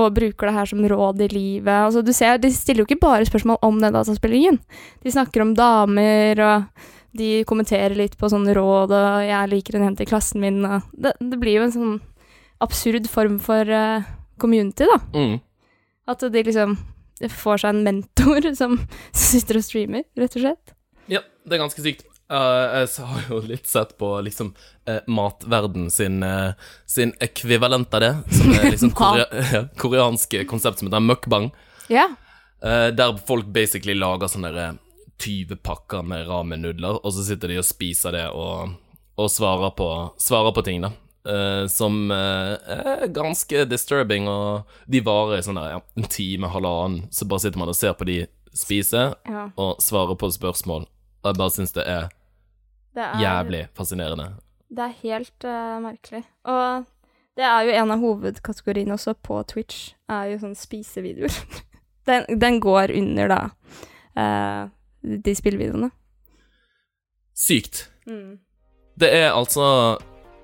og 0.00 0.14
bruker 0.16 0.48
det 0.48 0.56
her 0.56 0.68
som 0.70 0.84
råd 0.88 1.20
i 1.26 1.28
livet. 1.32 1.72
Altså, 1.72 2.00
du 2.04 2.12
ser, 2.16 2.38
de 2.40 2.48
stiller 2.54 2.82
jo 2.82 2.88
ikke 2.88 3.02
bare 3.02 3.28
spørsmål 3.28 3.60
om 3.66 3.80
den 3.82 3.92
dataspillingen. 3.92 4.58
De 5.04 5.12
snakker 5.12 5.44
om 5.44 5.52
damer, 5.56 6.40
og 6.40 7.18
de 7.18 7.42
kommenterer 7.48 7.94
litt 7.98 8.16
på 8.20 8.30
sånne 8.32 8.54
råd, 8.56 8.94
og 8.96 9.20
'jeg 9.26 9.50
liker 9.52 9.76
en 9.76 9.84
jente 9.90 10.06
i 10.06 10.08
klassen 10.08 10.40
min', 10.40 10.64
og 10.64 10.88
det, 10.96 11.12
det 11.20 11.40
blir 11.40 11.60
jo 11.60 11.66
en 11.66 11.76
sånn 11.76 12.00
absurd 12.60 13.08
form 13.10 13.38
for 13.38 13.68
uh, 13.68 14.00
community, 14.38 14.86
da. 14.88 14.98
Mm. 15.12 15.40
At 16.08 16.20
de 16.20 16.42
liksom 16.42 16.78
får 17.28 17.62
seg 17.62 17.74
en 17.74 17.84
mentor 17.84 18.48
som 18.60 18.80
sitter 19.12 19.60
og 19.60 19.66
streamer, 19.66 20.04
rett 20.16 20.36
og 20.36 20.46
slett. 20.46 20.74
Ja, 21.10 21.20
det 21.44 21.58
er 21.58 21.64
ganske 21.66 21.84
sykt. 21.84 22.06
Eh, 22.32 22.76
jeg 22.80 23.06
har 23.10 23.26
jo 23.28 23.40
litt 23.44 23.66
sett 23.68 23.90
på 24.00 24.08
liksom 24.24 24.54
uh, 24.88 25.00
matverden 25.06 25.90
sin, 25.92 26.22
uh, 26.24 26.54
sin 26.88 27.12
ekvivalent 27.20 27.92
av 27.94 28.00
det, 28.00 28.12
som 28.38 28.54
er 28.56 28.70
liksom 28.70 28.90
korea 29.02 29.26
ja, 29.52 29.62
koreansk 29.76 30.38
konsept 30.48 30.80
som 30.80 30.88
heter 30.88 31.04
mukbang, 31.04 31.50
Yeah. 31.90 32.14
eh, 32.64 32.88
der 32.94 33.18
folk 33.26 33.46
basically 33.52 33.92
lager 33.98 34.30
sånne 34.30 34.52
der, 34.54 34.70
eh, 34.70 34.78
20 35.22 35.56
pakker 35.62 36.02
med 36.02 36.24
ramen-nudler, 36.30 37.00
og 37.04 37.12
så 37.12 37.24
sitter 37.26 37.52
de 37.52 37.58
og 37.60 37.66
spiser 37.68 38.14
det 38.16 38.24
og, 38.32 38.72
og 39.20 39.28
svarer, 39.30 39.74
på, 39.76 39.88
svarer 40.18 40.54
på 40.56 40.64
ting, 40.64 40.80
da. 40.86 40.92
eh, 41.28 41.66
som 41.68 42.08
eh, 42.10 42.54
er 42.78 43.04
ganske 43.12 43.66
disturbing, 43.68 44.26
og 44.30 44.64
de 44.90 45.02
varer 45.04 45.38
i 45.38 45.44
sånn 45.44 45.60
der, 45.60 45.74
ja, 45.76 45.82
en 46.00 46.08
time, 46.08 46.48
halvannen, 46.54 47.04
så 47.12 47.28
bare 47.28 47.44
sitter 47.44 47.60
man 47.60 47.74
og 47.74 47.76
ser 47.76 47.92
på 47.98 48.08
de 48.08 48.22
spise, 48.56 49.04
ja. 49.28 49.44
og 49.60 49.76
svarer 49.82 50.16
på 50.18 50.32
spørsmål. 50.32 50.88
Og 51.22 51.30
jeg 51.30 51.38
bare 51.38 51.54
syns 51.54 51.76
det 51.76 51.84
er 51.86 52.08
Det 52.92 53.04
er, 53.04 53.20
jævlig 53.22 53.62
fascinerende. 53.76 54.28
Det 54.72 54.84
er 54.84 54.98
helt 55.02 55.46
uh, 55.48 55.78
merkelig. 55.84 56.22
Og 56.44 56.84
det 57.36 57.44
er 57.48 57.64
jo 57.64 57.74
en 57.80 57.94
av 57.94 58.02
hovedkategoriene 58.02 58.96
også 58.96 59.14
på 59.24 59.40
Twitch, 59.48 59.94
er 60.12 60.32
jo 60.32 60.42
sånn 60.42 60.56
spisevideoer. 60.58 61.32
den, 62.08 62.28
den 62.40 62.60
går 62.60 62.92
under 62.98 63.32
da 63.32 63.40
uh, 64.18 64.68
de 65.00 65.34
spillvideoene. 65.36 65.90
Sykt. 67.32 67.86
Mm. 68.06 68.38
Det 69.00 69.08
er 69.22 69.32
altså 69.32 69.96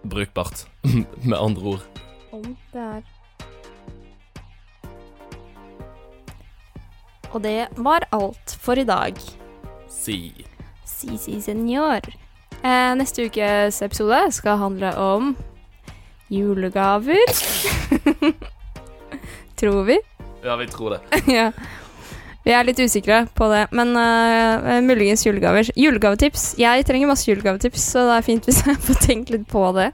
brukbart, 0.08 0.64
med 1.28 1.36
andre 1.36 1.76
ord. 1.76 2.02
Om 2.32 2.56
det 2.72 2.82
er 2.82 3.06
Og 7.28 7.42
det 7.44 7.68
var 7.76 8.06
alt 8.16 8.54
for 8.60 8.80
i 8.80 8.86
dag. 8.88 9.18
Si. 9.92 10.32
Si, 10.88 11.18
si, 11.20 11.40
senor. 11.44 12.00
Eh, 12.62 12.92
neste 12.98 13.28
ukes 13.28 13.82
episode 13.82 14.18
skal 14.34 14.58
handle 14.58 14.90
om 14.98 15.36
julegaver. 16.28 17.26
Tror 19.58 19.84
vi. 19.84 19.98
Ja, 20.44 20.56
vi 20.56 20.66
tror 20.66 20.90
det. 20.90 21.00
ja. 21.38 21.52
Vi 22.44 22.52
er 22.54 22.64
litt 22.64 22.78
usikre 22.80 23.24
på 23.34 23.48
det, 23.50 23.64
men 23.76 23.90
uh, 23.98 24.78
muligens 24.80 25.26
julegaver. 25.26 25.68
Julegavetips. 25.76 26.54
Jeg 26.58 26.86
trenger 26.86 27.10
masse 27.10 27.26
julegavetips, 27.28 27.82
så 27.92 28.06
det 28.08 28.14
er 28.16 28.24
fint 28.24 28.46
hvis 28.48 28.62
jeg 28.64 28.78
får 28.86 29.00
tenkt 29.02 29.32
litt 29.34 29.48
på 29.50 29.64
det. 29.76 29.90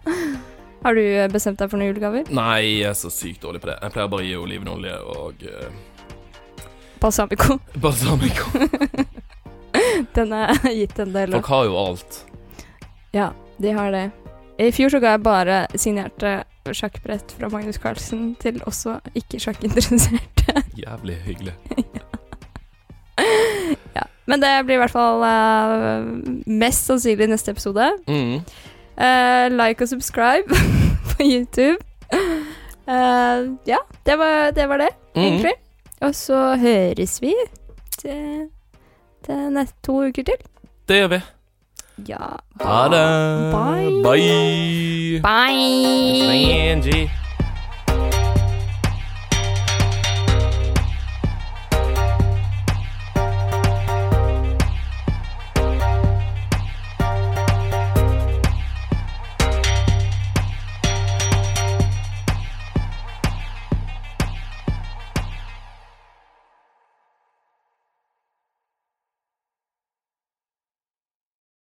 Har 0.85 0.95
du 0.95 1.03
bestemt 1.33 1.59
deg 1.59 1.73
for 1.73 1.81
noen 1.81 1.91
julegaver? 1.95 2.29
Nei, 2.29 2.83
jeg 2.83 2.91
er 2.93 2.99
så 3.01 3.11
sykt 3.11 3.43
dårlig 3.43 3.65
på 3.65 3.73
det. 3.73 3.79
Jeg 3.81 3.97
pleier 3.97 4.13
bare 4.13 4.27
å 4.27 4.29
gi 4.29 4.37
olivenolje 4.37 5.01
og 5.17 5.47
uh, 5.49 5.73
Balsamico. 7.01 7.59
balsamico. 7.81 8.65
Den 10.15 10.37
er 10.37 10.55
gitt 10.71 11.01
en 11.03 11.17
del. 11.17 11.35
Folk 11.41 11.51
har 11.57 11.67
jo 11.69 11.81
alt. 11.81 12.21
Ja, 13.15 13.31
de 13.63 13.71
har 13.77 13.93
det. 13.95 14.05
I 14.59 14.69
fjor 14.75 14.91
så 14.95 15.01
ga 15.03 15.15
jeg 15.17 15.23
bare 15.25 15.61
signerte 15.79 16.35
sjakkbrett 16.75 17.33
fra 17.39 17.49
Magnus 17.53 17.79
Carlsen 17.83 18.35
til 18.41 18.61
også 18.67 18.97
ikke 19.19 19.39
sjakkinteresserte. 19.43 20.63
Jævlig 20.85 21.17
hyggelig. 21.27 21.55
ja. 23.95 24.05
Men 24.27 24.41
det 24.41 24.53
blir 24.65 24.79
i 24.79 24.81
hvert 24.81 24.95
fall 24.95 25.21
uh, 25.21 26.07
mest 26.49 26.87
sannsynlig 26.89 27.29
neste 27.29 27.53
episode. 27.53 27.91
Mm. 28.09 28.39
Uh, 28.97 29.47
like 29.53 29.85
og 29.85 29.89
subscribe 29.91 30.49
på 31.11 31.27
YouTube. 31.27 31.83
Uh, 32.89 33.53
ja, 33.69 33.79
det 34.07 34.17
var 34.21 34.51
det, 34.57 34.69
var 34.69 34.79
det 34.87 34.91
Mm. 35.15 35.23
egentlig. 35.23 35.53
Og 36.03 36.15
så 36.15 36.57
høres 36.59 37.21
vi 37.23 37.31
til, 38.01 38.49
til 39.25 39.45
neste 39.55 39.77
to 39.87 40.01
uker 40.09 40.25
til. 40.27 40.41
Det 40.89 40.97
gjør 40.99 41.09
vi. 41.13 41.21
Ja. 41.97 42.39
Ha 42.61 42.89
det. 42.89 43.07
Bye. 43.53 44.03
Bye. 44.03 45.21
Bye. 45.23 46.73
Angie. 46.73 47.24